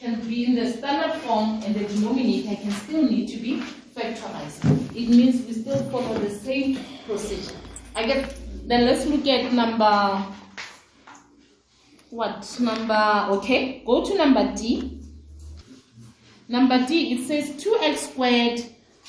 can 0.00 0.18
be 0.26 0.42
in 0.42 0.58
the 0.58 0.72
standard 0.74 1.22
form 1.22 1.62
and 1.62 1.70
the 1.70 1.86
denominator 1.86 2.56
can 2.58 2.72
still 2.72 3.06
need 3.06 3.28
to 3.30 3.38
be 3.38 3.62
factorized. 3.94 4.58
It 4.90 5.08
means 5.14 5.46
we 5.46 5.52
still 5.54 5.78
follow 5.94 6.18
the 6.18 6.34
same 6.34 6.82
procedure. 7.06 7.54
I 7.94 8.06
get, 8.10 8.34
then 8.66 8.86
let's 8.86 9.06
look 9.06 9.24
at 9.28 9.52
number, 9.52 10.26
what, 12.10 12.42
number, 12.58 13.26
okay, 13.38 13.84
go 13.86 14.04
to 14.04 14.18
number 14.18 14.52
D. 14.56 15.03
Number 16.48 16.84
D, 16.86 17.12
it 17.14 17.26
says 17.26 17.50
2x 17.62 17.96
squared 17.96 18.60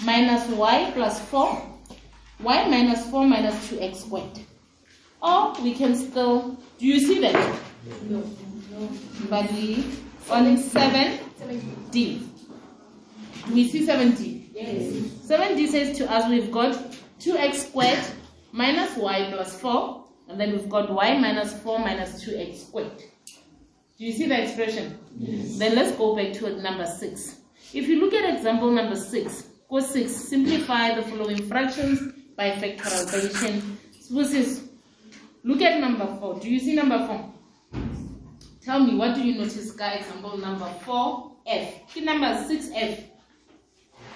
minus 0.04 0.48
y 0.50 0.92
plus 0.94 1.20
4, 1.20 1.62
y 2.42 2.70
minus 2.70 3.10
4 3.10 3.26
minus 3.26 3.56
2x 3.70 3.96
squared. 3.98 4.40
Or 5.22 5.54
we 5.62 5.74
can 5.74 5.96
still, 5.96 6.58
do 6.80 6.86
you 6.86 7.00
see 7.00 7.20
that? 7.20 7.60
No. 8.10 8.24
But 9.30 9.52
we, 9.52 9.84
on 10.30 10.58
7D. 10.58 11.92
Do 11.92 13.54
we 13.54 13.68
see 13.68 13.86
7D? 13.86 14.48
Yes. 14.54 14.94
7D 15.28 15.68
says 15.68 15.98
to 15.98 16.12
us 16.12 16.30
we've 16.30 16.52
got 16.52 16.74
2x 17.20 17.56
squared 17.56 18.04
minus 18.52 18.96
y 18.98 19.30
plus 19.34 19.60
4, 19.60 20.06
and 20.30 20.40
then 20.40 20.54
we've 20.54 20.70
got 20.70 20.90
y 20.90 21.18
minus 21.18 21.54
4 21.62 21.80
minus 21.80 22.24
2x 22.24 22.68
squared. 22.68 23.04
Do 23.98 24.06
you 24.06 24.12
see 24.12 24.28
the 24.28 24.42
expression? 24.42 24.98
Yes. 25.18 25.58
Then 25.58 25.76
let's 25.76 25.96
go 25.98 26.16
back 26.16 26.34
to 26.34 26.62
number 26.62 26.86
6. 26.86 27.36
If 27.74 27.88
you 27.88 28.00
look 28.00 28.14
at 28.14 28.36
example 28.36 28.72
number 28.72 28.96
6, 28.96 29.48
go 29.70 29.80
6, 29.80 30.12
simplify 30.12 30.96
the 30.96 31.02
following 31.04 31.48
fractions 31.48 32.14
by 32.36 32.52
factorization. 32.52 33.78
Suppose 34.02 34.32
this 34.32 34.66
Look 35.46 35.62
at 35.62 35.80
number 35.80 36.08
four. 36.20 36.40
Do 36.40 36.50
you 36.50 36.60
see 36.60 36.74
number 36.74 37.06
four? 37.06 37.32
Tell 38.64 38.80
me, 38.80 38.96
what 38.96 39.14
do 39.14 39.22
you 39.22 39.38
notice, 39.38 39.70
guys? 39.74 40.00
Example 40.00 40.40
number 40.40 40.68
four, 40.84 41.34
F. 41.46 41.88
Key 41.94 42.02
number 42.02 42.44
six, 42.48 42.72
F. 42.74 43.04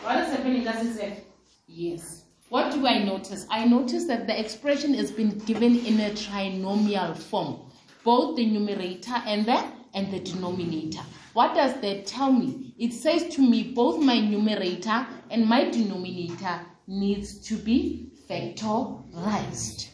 What 0.01 0.17
is 0.17 0.31
happening 0.31 0.65
at 0.65 0.81
six, 0.81 0.97
F? 0.99 1.19
Yes. 1.67 2.23
What 2.49 2.73
do 2.73 2.87
I 2.87 3.03
notice? 3.03 3.45
I 3.51 3.65
notice 3.65 4.05
that 4.05 4.25
the 4.25 4.39
expression 4.39 4.95
has 4.95 5.11
been 5.11 5.37
given 5.37 5.85
in 5.85 5.99
a 5.99 6.09
trinomial 6.09 7.15
form, 7.15 7.59
both 8.03 8.37
the 8.37 8.45
numerator 8.45 9.15
and 9.25 9.45
the 9.45 9.63
and 9.93 10.11
the 10.11 10.19
denominator. 10.19 11.01
What 11.33 11.55
does 11.55 11.79
that 11.81 12.05
tell 12.05 12.31
me? 12.31 12.73
It 12.77 12.93
says 12.93 13.27
to 13.35 13.41
me 13.41 13.71
both 13.73 14.03
my 14.03 14.19
numerator 14.19 15.07
and 15.29 15.45
my 15.45 15.69
denominator 15.69 16.61
needs 16.87 17.39
to 17.47 17.55
be 17.57 18.11
factorized. 18.29 19.89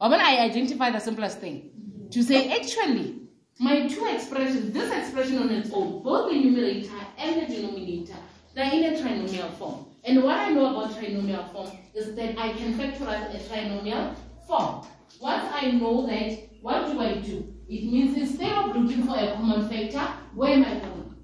Or 0.00 0.10
when 0.10 0.20
I 0.20 0.38
identify 0.38 0.90
the 0.90 1.00
simplest 1.00 1.38
thing, 1.38 1.70
to 2.10 2.22
say 2.22 2.52
actually, 2.60 3.22
my 3.58 3.88
two 3.88 4.06
expressions, 4.06 4.72
this 4.72 4.92
expression 4.92 5.38
on 5.38 5.50
its 5.50 5.70
own, 5.72 6.02
both 6.02 6.30
the 6.30 6.38
numerator 6.38 6.94
and 7.18 7.42
the 7.42 7.54
denominator, 7.54 8.14
they're 8.54 8.72
in 8.72 8.84
a 8.84 8.96
trinomial 8.96 9.52
form. 9.54 9.86
And 10.04 10.22
what 10.22 10.38
I 10.38 10.50
know 10.50 10.66
about 10.66 10.96
trinomial 10.96 11.52
form 11.52 11.70
is 11.94 12.14
that 12.14 12.38
I 12.38 12.52
can 12.52 12.74
factorize 12.74 13.34
a 13.34 13.38
trinomial 13.38 14.14
form. 14.46 14.86
Once 15.20 15.50
I 15.52 15.72
know 15.72 16.06
that, 16.06 16.38
what 16.60 16.86
do 16.86 17.00
I 17.00 17.14
do? 17.14 17.54
It 17.68 17.84
means 17.84 18.16
instead 18.16 18.52
of 18.52 18.76
looking 18.76 19.02
for 19.02 19.16
a 19.16 19.32
common 19.34 19.68
factor, 19.68 20.06
where 20.34 20.54
am 20.54 20.64
I 20.64 20.78
going? 20.78 21.14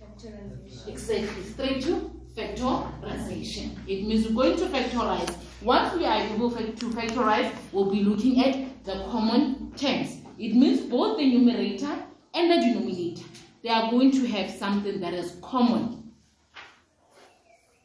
Factorization. 0.00 0.88
Exactly, 0.88 1.42
straight 1.44 1.82
to 1.82 2.10
factorization. 2.36 3.76
It 3.86 4.06
means 4.06 4.28
we're 4.28 4.34
going 4.34 4.56
to 4.58 4.66
factorize. 4.66 5.34
Once 5.62 5.94
we 5.96 6.04
are 6.04 6.20
able 6.22 6.50
to 6.50 6.86
factorize, 6.90 7.52
we'll 7.72 7.90
be 7.90 8.02
looking 8.04 8.44
at 8.44 8.84
the 8.84 9.04
common 9.10 9.72
terms. 9.76 10.18
It 10.38 10.54
means 10.54 10.82
both 10.82 11.18
the 11.18 11.36
numerator 11.36 11.96
and 12.34 12.50
the 12.50 12.56
denominator, 12.56 13.24
they 13.62 13.70
are 13.70 13.90
going 13.90 14.12
to 14.12 14.26
have 14.26 14.50
something 14.50 15.00
that 15.00 15.14
is 15.14 15.36
common. 15.42 16.12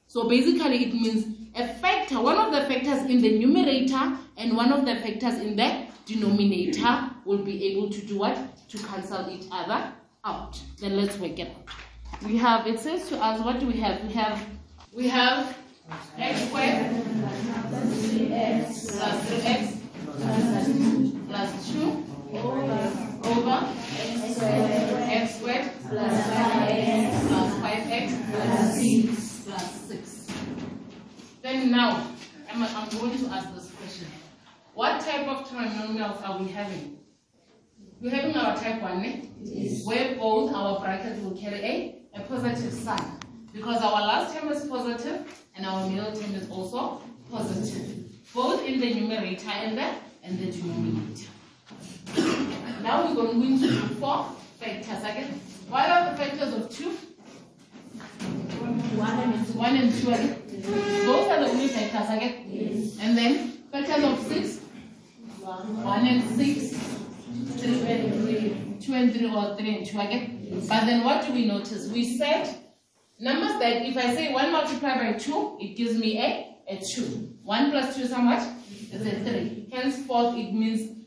So 0.08 0.30
basically 0.30 0.86
it 0.86 0.94
means 0.94 1.26
a 1.56 1.68
factor, 1.68 2.22
one 2.22 2.38
of 2.38 2.52
the 2.52 2.62
factors 2.72 3.10
in 3.10 3.22
the 3.22 3.40
numerator 3.40 4.18
and 4.38 4.56
one 4.58 4.72
of 4.72 4.86
the 4.86 4.96
factors 4.96 5.40
in 5.40 5.56
the 5.56 5.86
denominator 6.06 7.10
will 7.26 7.44
be 7.44 7.66
able 7.68 7.90
to 7.90 8.02
do 8.06 8.18
what? 8.18 8.38
To 8.70 8.78
cancel 8.78 9.30
each 9.30 9.46
other 9.52 9.94
out. 10.26 10.60
Then 10.80 10.98
let's 10.98 11.18
work 11.20 11.38
it 11.40 11.50
out. 11.50 12.24
We 12.24 12.38
have, 12.38 12.66
it 12.68 12.80
says 12.80 13.10
to 13.10 13.18
us, 13.18 13.44
what 13.44 13.60
do 13.60 13.68
we 13.68 13.80
have? 13.80 14.02
We 14.04 14.14
have, 14.14 14.46
we 14.94 15.08
have 15.10 15.58
x 16.18 16.48
squared 16.48 16.96
plus 18.88 19.16
3x 19.30 19.78
plus 21.28 21.74
2 21.74 22.06
over 23.26 23.68
x 25.10 25.36
squared 25.36 25.72
plus 25.90 26.14
5x 26.28 27.28
plus 27.28 27.54
5x 27.60 28.08
plus 28.32 28.76
6 28.76 29.44
plus 29.46 29.66
6. 29.88 30.28
Then 31.42 31.72
now, 31.72 32.08
I'm, 32.52 32.64
I'm 32.64 32.90
going 32.90 33.18
to 33.18 33.26
ask 33.28 33.54
this. 33.54 33.63
What 34.74 35.02
type 35.02 35.28
of 35.28 35.48
trinomials 35.48 36.28
are 36.28 36.40
we 36.40 36.48
having? 36.50 36.98
We're 38.02 38.10
having 38.10 38.36
our 38.36 38.58
type 38.58 38.82
1, 38.82 39.06
eh? 39.06 39.22
yes. 39.44 39.86
where 39.86 40.16
both 40.16 40.52
our 40.52 40.80
brackets 40.80 41.22
will 41.22 41.38
carry 41.38 41.60
a, 41.60 42.02
a 42.16 42.22
positive 42.22 42.74
sign. 42.74 43.20
Because 43.54 43.84
our 43.84 44.02
last 44.02 44.36
term 44.36 44.52
is 44.52 44.66
positive 44.66 45.28
and 45.56 45.66
our 45.68 45.88
middle 45.88 46.12
term 46.12 46.34
is 46.34 46.50
also 46.50 47.04
positive. 47.32 48.00
Both 48.34 48.66
in 48.66 48.80
the 48.80 48.96
numerator 48.96 49.50
and 49.50 49.78
the, 49.78 49.94
and 50.24 50.40
the 50.40 50.52
denominator. 50.52 51.30
now 52.82 53.06
we're 53.08 53.14
going 53.14 53.60
to 53.60 53.68
look 53.68 54.00
four 54.00 54.26
factors 54.60 55.04
again. 55.04 55.40
What 55.70 55.88
are 55.88 56.12
the 56.12 56.18
factors 56.18 56.52
of 56.52 56.70
2? 56.76 56.90
One 58.98 59.20
and 59.20 59.46
two. 59.46 59.54
One 59.54 59.76
and 59.76 59.94
two. 59.94 60.12
Eh? 60.12 60.36
Those 61.06 61.28
are 61.30 61.40
the 61.42 61.50
only 61.52 61.68
factors 61.68 62.10
again. 62.18 62.46
Yes. 62.50 62.98
And 63.00 63.16
then 63.16 63.52
factors 63.72 64.04
of 64.04 64.20
six. 64.28 64.63
1 65.44 66.08
and 66.08 66.24
6, 66.38 66.78
3 67.58 67.92
and 67.92 68.24
3, 68.24 68.78
2 68.80 68.94
and 68.94 69.14
3 69.14 69.36
or 69.36 69.58
3 69.58 69.78
and 69.78 69.86
2 69.86 70.00
again. 70.00 70.64
But 70.70 70.86
then 70.86 71.04
what 71.04 71.26
do 71.26 71.34
we 71.34 71.46
notice? 71.46 71.90
We 71.90 72.18
said 72.18 72.56
numbers 73.20 73.60
that 73.60 73.86
if 73.86 73.98
I 73.98 74.14
say 74.16 74.34
1 74.34 74.52
multiplied 74.52 75.00
by 75.00 75.20
2, 75.20 75.58
it 75.60 75.76
gives 75.76 75.98
me 75.98 76.18
a, 76.20 76.58
a 76.70 76.78
2. 76.78 77.02
1 77.44 77.72
plus 77.72 77.96
2 77.96 78.02
is 78.04 78.14
how 78.14 78.22
much? 78.22 78.48
Is 78.92 79.06
a 79.06 79.20
3. 79.20 79.70
Henceforth, 79.74 80.38
it 80.38 80.54
means 80.54 81.06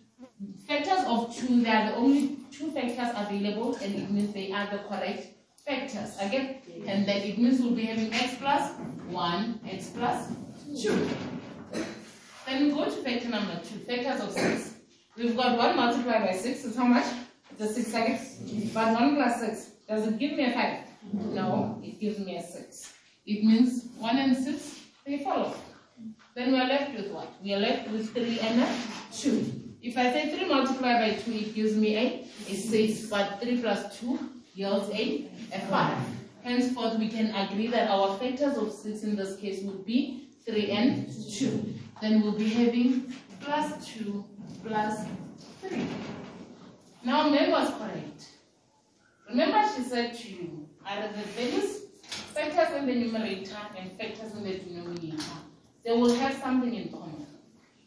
factors 0.66 1.04
of 1.06 1.34
2, 1.36 1.62
they 1.62 1.70
are 1.70 1.90
the 1.90 1.96
only 1.96 2.36
two 2.50 2.70
factors 2.72 3.08
available 3.16 3.76
and 3.76 3.94
it 3.94 4.10
means 4.10 4.32
they 4.34 4.52
are 4.52 4.68
the 4.70 4.78
correct 4.88 5.28
factors. 5.64 6.16
Again, 6.20 6.56
and 6.86 7.06
then 7.06 7.22
it 7.22 7.38
means 7.38 7.60
we'll 7.60 7.74
be 7.74 7.84
having 7.84 8.12
x 8.12 8.34
plus 8.38 8.72
1, 9.08 9.60
x 9.70 9.90
plus 9.94 10.28
2. 10.82 11.08
Then 12.46 12.64
we 12.64 12.70
go 12.70 12.84
to 12.84 12.90
factor 12.90 13.28
number 13.28 13.60
two, 13.64 13.78
factors 13.80 14.20
of 14.20 14.30
six. 14.32 14.74
We've 15.16 15.36
got 15.36 15.58
one 15.58 15.76
multiplied 15.76 16.26
by 16.28 16.36
six 16.36 16.64
is 16.64 16.76
how 16.76 16.84
much? 16.84 17.06
It's 17.50 17.60
a 17.60 17.72
six 17.72 17.88
again. 17.88 18.70
But 18.72 18.92
one 18.92 19.16
plus 19.16 19.40
six, 19.40 19.70
does 19.88 20.06
it 20.06 20.18
give 20.18 20.32
me 20.32 20.44
a 20.44 20.52
five? 20.52 20.78
No, 21.12 21.80
it 21.82 21.98
gives 22.00 22.18
me 22.18 22.36
a 22.36 22.42
six. 22.42 22.92
It 23.26 23.44
means 23.44 23.88
one 23.98 24.16
and 24.16 24.36
six, 24.36 24.80
they 25.04 25.18
follow. 25.18 25.54
Then 26.34 26.52
we 26.52 26.58
are 26.58 26.68
left 26.68 26.94
with 26.94 27.10
what? 27.10 27.32
We 27.42 27.54
are 27.54 27.58
left 27.58 27.90
with 27.90 28.12
three 28.12 28.38
and 28.40 28.62
a 28.62 28.68
two. 29.12 29.66
If 29.86 29.96
I 29.96 30.12
say 30.12 30.36
3 30.36 30.48
multiplied 30.48 31.00
by 31.00 31.22
2, 31.22 31.32
it 31.32 31.54
gives 31.54 31.76
me 31.76 31.96
a, 31.96 32.26
a 32.50 32.56
6, 32.56 33.08
but 33.08 33.40
3 33.40 33.60
plus 33.60 34.00
2 34.00 34.18
yields 34.54 34.90
a, 34.90 35.28
a 35.52 35.60
5. 35.60 35.98
Henceforth, 36.42 36.98
we 36.98 37.08
can 37.08 37.32
agree 37.32 37.68
that 37.68 37.88
our 37.88 38.18
factors 38.18 38.56
of 38.56 38.72
6 38.72 39.04
in 39.04 39.14
this 39.14 39.36
case 39.36 39.62
would 39.62 39.86
be 39.86 40.28
3 40.44 40.70
and 40.72 41.08
2. 41.32 41.74
Then 42.00 42.22
we'll 42.22 42.32
be 42.32 42.48
having 42.48 43.14
plus 43.40 43.86
2 43.94 44.24
plus 44.66 45.06
3. 45.62 45.86
Now, 47.04 47.28
Mem 47.30 47.50
was 47.50 47.70
correct. 47.70 48.28
Remember, 49.28 49.62
she 49.74 49.82
said 49.82 50.16
to 50.16 50.28
you, 50.28 50.68
are 50.86 51.02
the 51.02 51.22
values 51.34 51.86
factors 52.36 52.76
in 52.76 52.86
the 52.86 52.94
numerator 52.94 53.56
and 53.78 53.90
factors 53.98 54.34
in 54.34 54.44
the 54.44 54.58
denominator, 54.58 55.22
they 55.84 55.92
will 55.92 56.14
have 56.16 56.34
something 56.34 56.74
in 56.74 56.90
common. 56.90 57.26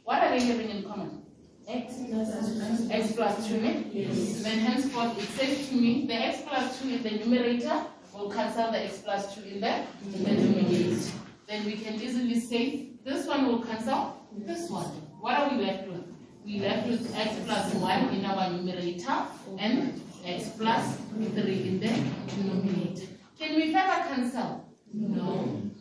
What 0.04 0.24
are 0.24 0.30
they 0.38 0.44
having 0.44 0.70
in 0.70 0.84
common? 0.84 1.22
X 1.68 1.94
plus, 2.10 2.90
x 2.90 3.12
plus 3.12 3.48
2, 3.48 3.62
ne? 3.62 3.86
Yes. 3.94 4.42
Then 4.42 4.60
henceforth 4.60 5.20
it 5.20 5.30
says 5.38 5.70
to 5.70 5.76
me, 5.76 6.08
the 6.08 6.14
x 6.16 6.42
plus 6.48 6.82
2 6.82 6.90
in 6.90 7.04
the 7.04 7.12
numerator 7.12 7.86
will 8.14 8.32
cancel 8.32 8.72
the 8.72 8.86
x 8.86 9.00
plus 9.00 9.36
2 9.36 9.42
in 9.44 9.62
the, 9.62 9.76
in 10.04 10.24
the 10.24 10.30
denominator. 10.30 11.12
Then 11.50 11.66
we 11.66 11.78
can 11.78 11.96
easily 11.96 12.40
say, 12.40 12.92
this 13.04 13.26
one 13.26 13.48
will 13.48 13.64
cancel 13.64 14.28
this 14.38 14.70
one. 14.70 14.86
What 15.20 15.40
are 15.40 15.50
we 15.50 15.66
left 15.66 15.88
with? 15.88 16.04
We 16.46 16.60
left 16.60 16.88
with 16.88 17.16
x 17.16 17.36
plus 17.44 17.74
1 17.74 18.14
in 18.14 18.24
our 18.24 18.52
numerator 18.52 19.26
and 19.58 20.00
x 20.24 20.52
plus 20.56 20.98
3 21.18 21.24
in 21.24 21.80
the 21.80 21.88
denominator. 22.36 23.08
Can 23.40 23.56
we 23.56 23.74
further 23.74 24.04
cancel? 24.08 24.70
No. 24.94 25.72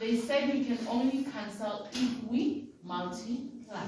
They 0.00 0.16
said 0.16 0.52
we 0.52 0.64
can 0.64 0.78
only 0.88 1.24
cancel 1.32 1.88
if 1.92 2.24
we 2.24 2.70
multiply. 2.82 3.86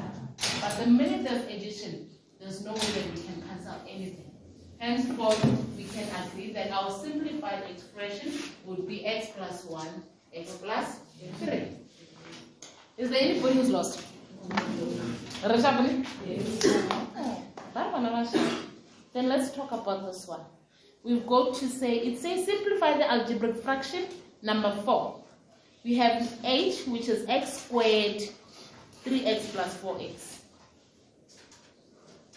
But 0.60 0.78
the 0.78 0.86
minute 0.86 1.24
there's 1.24 1.44
addition, 1.46 2.08
there's 2.38 2.64
no 2.64 2.72
way 2.72 2.78
that 2.78 3.14
we 3.14 3.22
can 3.22 3.42
cancel 3.48 3.74
anything. 3.88 4.30
Henceforth, 4.78 5.44
we 5.76 5.84
can 5.84 6.08
agree 6.24 6.52
that 6.52 6.70
our 6.70 6.90
simplified 6.90 7.64
expression 7.68 8.32
would 8.64 8.86
be 8.86 9.04
x 9.04 9.28
plus 9.36 9.64
1, 9.64 9.86
x 10.34 10.56
plus 10.62 11.00
3. 11.40 11.68
Is 12.98 13.10
there 13.10 13.20
anybody 13.20 13.54
who's 13.54 13.70
lost? 13.70 14.02
Yes. 16.26 16.62
Then 19.12 19.28
let's 19.28 19.50
talk 19.52 19.72
about 19.72 20.06
this 20.06 20.26
one. 20.28 20.40
We've 21.02 21.26
got 21.26 21.54
to 21.54 21.68
say, 21.68 21.96
it 21.98 22.18
says 22.18 22.44
simplify 22.44 22.96
the 22.98 23.10
algebraic 23.10 23.56
fraction 23.56 24.06
number 24.42 24.70
4. 24.84 25.16
We 25.82 25.94
have 25.96 26.38
h, 26.44 26.86
which 26.86 27.08
is 27.08 27.24
x 27.26 27.64
squared 27.64 28.22
3x 29.04 29.52
plus 29.52 29.76
4x. 29.78 30.40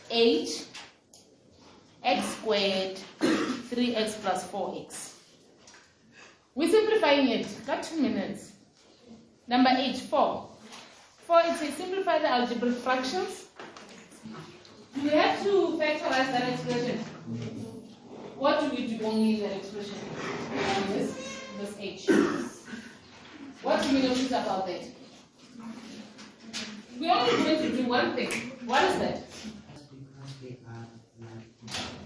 h, 0.09 0.63
x 2.03 2.25
squared 2.25 2.97
3x 3.19 4.21
plus 4.21 4.47
4x. 4.49 5.12
We're 6.55 6.69
simplifying 6.69 7.29
it. 7.29 7.47
Got 7.65 7.83
two 7.83 7.99
minutes. 7.99 8.51
Number 9.47 9.71
h, 9.75 10.01
4. 10.01 10.49
4, 11.27 11.39
it 11.45 11.55
says 11.57 11.73
simplify 11.75 12.19
the 12.19 12.29
algebraic 12.29 12.75
fractions. 12.75 13.47
We 15.01 15.09
have 15.09 15.41
to 15.43 15.79
factorize 15.79 16.31
that 16.31 16.53
expression. 16.53 16.99
What 18.37 18.59
do 18.61 18.75
we 18.75 18.87
do 18.87 19.03
only 19.05 19.35
in 19.35 19.49
that 19.49 19.57
expression? 19.57 19.95
This, 20.89 21.41
this 21.59 21.75
h. 21.79 22.09
What 23.63 23.81
do 23.81 23.93
we 23.95 24.01
notice 24.03 24.27
about 24.27 24.67
that? 24.67 24.83
We're 26.99 27.11
only 27.11 27.43
going 27.43 27.71
to 27.71 27.77
do 27.77 27.87
one 27.87 28.15
thing. 28.15 28.29
What 28.65 28.83
is 28.83 28.99
that? 28.99 29.23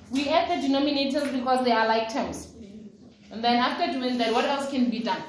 We 0.10 0.30
add 0.30 0.50
the 0.50 0.68
denominators 0.68 1.34
because 1.34 1.66
they 1.66 1.72
are 1.72 1.88
like 1.88 2.12
terms. 2.12 2.54
And 3.32 3.44
then 3.44 3.58
after 3.58 3.92
doing 3.92 4.18
that, 4.18 4.34
what 4.34 4.46
else 4.46 4.70
can 4.70 4.90
be 4.90 5.00
done? 5.00 5.22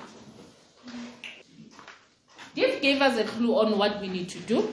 Div 2.54 2.80
gave 2.80 3.02
us 3.02 3.18
a 3.18 3.24
clue 3.24 3.54
on 3.58 3.78
what 3.78 4.00
we 4.00 4.08
need 4.08 4.28
to 4.30 4.38
do. 4.40 4.72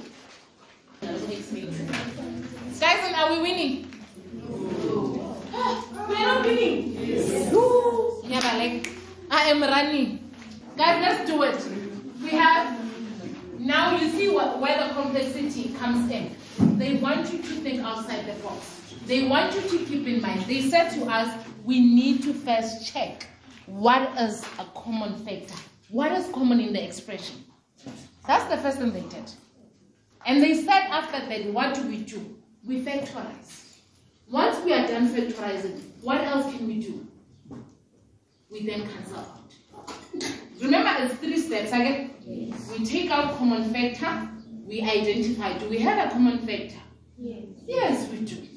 Guys, 2.80 3.14
are 3.14 3.32
we 3.32 3.42
winning? 3.42 3.92
We 6.08 6.16
are 6.16 6.26
not 6.26 6.46
winning. 6.46 6.96
Yeah, 8.26 8.42
but 8.42 8.56
like, 8.58 8.90
I 9.32 9.50
am 9.50 9.62
running. 9.62 10.32
Guys, 10.78 11.02
let's 11.02 11.30
do 11.30 11.44
it. 11.44 11.64
We 12.22 12.30
have, 12.30 12.80
now 13.60 13.98
you 13.98 14.10
see 14.10 14.30
what, 14.30 14.60
where 14.60 14.88
the 14.88 14.94
complexity 14.94 15.74
comes 15.80 16.12
in. 16.12 16.36
They 16.78 16.96
want 16.96 17.32
you 17.32 17.40
to 17.40 17.54
think 17.62 17.82
outside 17.84 18.26
the 18.26 18.34
box. 18.42 18.82
They 19.06 19.28
want 19.28 19.54
you 19.54 19.62
to 19.62 19.86
keep 19.86 20.08
in 20.08 20.22
mind. 20.22 20.42
They 20.42 20.70
said 20.70 20.90
to 20.94 21.06
us, 21.06 21.46
we 21.66 21.80
need 21.80 22.22
to 22.22 22.34
first 22.34 22.94
check 22.94 23.26
what 23.66 24.16
is 24.20 24.44
a 24.60 24.66
common 24.76 25.18
factor. 25.26 25.56
What 25.90 26.12
is 26.12 26.28
common 26.28 26.60
in 26.60 26.74
the 26.74 26.84
expression? 26.84 27.44
That's 28.28 28.46
the 28.46 28.58
first 28.58 28.78
thing 28.78 28.94
they 28.94 29.02
did. 29.02 29.32
And 30.28 30.44
they 30.44 30.54
said 30.54 30.88
after 30.92 31.28
that, 31.28 31.46
what 31.52 31.74
do 31.74 31.88
we 31.88 31.98
do? 31.98 32.38
We 32.64 32.84
factorize. 32.84 33.80
Once 34.30 34.64
we 34.64 34.74
are 34.74 34.88
done 34.88 35.10
factorizing, 35.10 35.82
what 36.02 36.22
else 36.22 36.56
can 36.56 36.68
we 36.68 36.82
do? 36.82 37.08
We 38.52 38.66
then 38.66 38.88
cancel 38.88 39.18
out. 39.18 39.54
Remember, 40.62 40.92
it's 41.04 41.16
three 41.16 41.40
steps 41.40 41.70
again. 41.70 42.12
We 42.26 42.86
take 42.86 43.10
out 43.10 43.38
common 43.38 43.74
factor, 43.74 44.30
we 44.66 44.82
identify. 44.82 45.58
Do 45.58 45.70
we 45.70 45.80
have 45.80 46.08
a 46.08 46.12
common 46.12 46.40
factor? 46.40 46.82
Yes. 47.18 47.44
Yes, 47.68 48.10
we 48.12 48.20
do. 48.20 48.48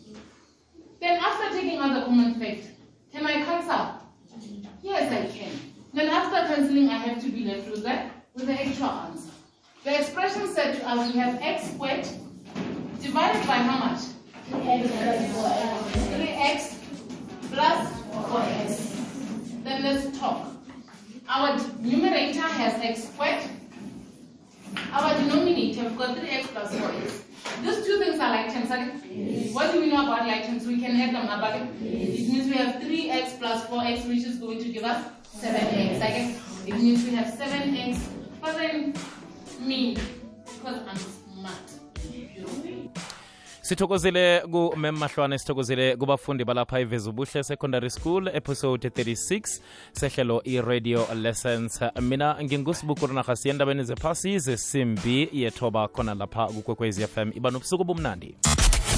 Then 1.00 1.18
after 1.20 1.58
taking 1.58 1.78
out 1.78 1.94
the 1.94 2.06
common 2.06 2.34
factor, 2.34 2.68
can 3.12 3.26
I 3.26 3.44
cancel? 3.44 4.08
Yes, 4.82 5.12
I 5.12 5.36
can. 5.36 5.52
Then 5.92 6.08
after 6.08 6.54
cancelling, 6.54 6.88
I 6.88 6.98
have 6.98 7.22
to 7.22 7.30
be 7.30 7.44
left 7.44 7.70
with 7.70 7.82
the, 7.82 8.10
with 8.34 8.46
the 8.46 8.52
actual 8.52 8.86
answer. 8.86 9.30
The 9.84 9.98
expression 9.98 10.48
said 10.48 10.76
to 10.76 10.88
us, 10.88 11.12
we 11.12 11.18
have 11.18 11.40
x 11.40 11.70
squared 11.70 12.06
divided 13.00 13.46
by 13.46 13.54
how 13.54 13.78
much? 13.78 14.00
3x 16.10 16.74
plus 17.52 17.92
4x. 18.12 19.64
Then 19.64 19.82
let's 19.82 20.18
talk. 20.18 20.48
Our 21.28 21.58
numerator 21.80 22.40
has 22.40 22.74
x 22.82 23.08
squared. 23.08 23.42
Our 24.92 25.14
denominator, 25.18 25.82
we've 25.82 25.98
got 25.98 26.16
3x 26.16 26.44
plus 26.48 26.74
4x. 26.74 27.22
These 27.62 27.86
two 27.86 27.98
things 27.98 28.18
are 28.20 28.30
like 28.30 28.52
terms. 28.52 28.70
Yes. 28.70 29.54
What 29.54 29.72
do 29.72 29.80
we 29.80 29.88
know 29.88 30.02
about 30.04 30.26
like 30.26 30.46
terms? 30.46 30.66
We 30.66 30.80
can 30.80 30.96
add 31.00 31.14
them 31.14 31.28
up. 31.28 31.42
Okay? 31.42 31.68
Yes. 31.80 32.20
It 32.20 32.32
means 32.32 32.46
we 32.46 32.56
have 32.56 32.82
3x 32.82 33.38
plus 33.38 33.66
4x, 33.66 34.08
which 34.08 34.24
is 34.24 34.38
going 34.38 34.58
to 34.58 34.68
give 34.70 34.84
us 34.84 35.04
7x. 35.36 35.96
Okay? 35.96 36.36
It 36.66 36.74
means 36.74 37.04
we 37.04 37.14
have 37.16 37.34
7x. 37.34 37.98
What 38.40 38.56
does 38.56 38.60
that 38.60 39.60
mean? 39.60 39.98
Because 40.44 40.80
I'm. 40.88 41.17
Sithokozile 43.68 44.42
ku 44.50 44.74
mem 44.76 44.96
mahlwane 44.96 45.38
sithokozile 45.38 45.96
kubafundi 45.96 46.44
balapha 46.44 46.80
ivezubuhle 46.80 47.44
secondary 47.44 47.90
school 47.90 48.28
episode 48.28 48.88
36 48.88 49.60
sehlelo 49.92 50.42
i-radio 50.44 51.06
lessons. 51.14 51.80
Mina 52.00 52.36
ngingusibukuru 52.42 53.36
siyendabeni 53.36 53.84
zephasi 53.84 54.38
zesimbi 54.38 55.28
yethoba 55.32 55.88
khona 55.88 56.14
lapha 56.14 56.46
kukwekwezi 56.46 57.06
fm 57.06 57.30
iba 57.34 57.50
nobusuku 57.50 57.84
bumnandi 57.84 58.34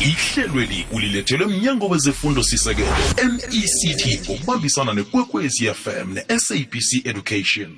ihlelweli 0.01 0.87
ulilethelwe 0.93 1.47
mnyango 1.47 1.89
wezefundo 1.89 2.43
sisekelo 2.43 2.89
mect 3.33 4.29
ngokubambisana 4.31 4.93
nekwekwezi 4.95 5.75
fm 5.75 6.15
ne-sabc 6.15 7.07
education 7.07 7.77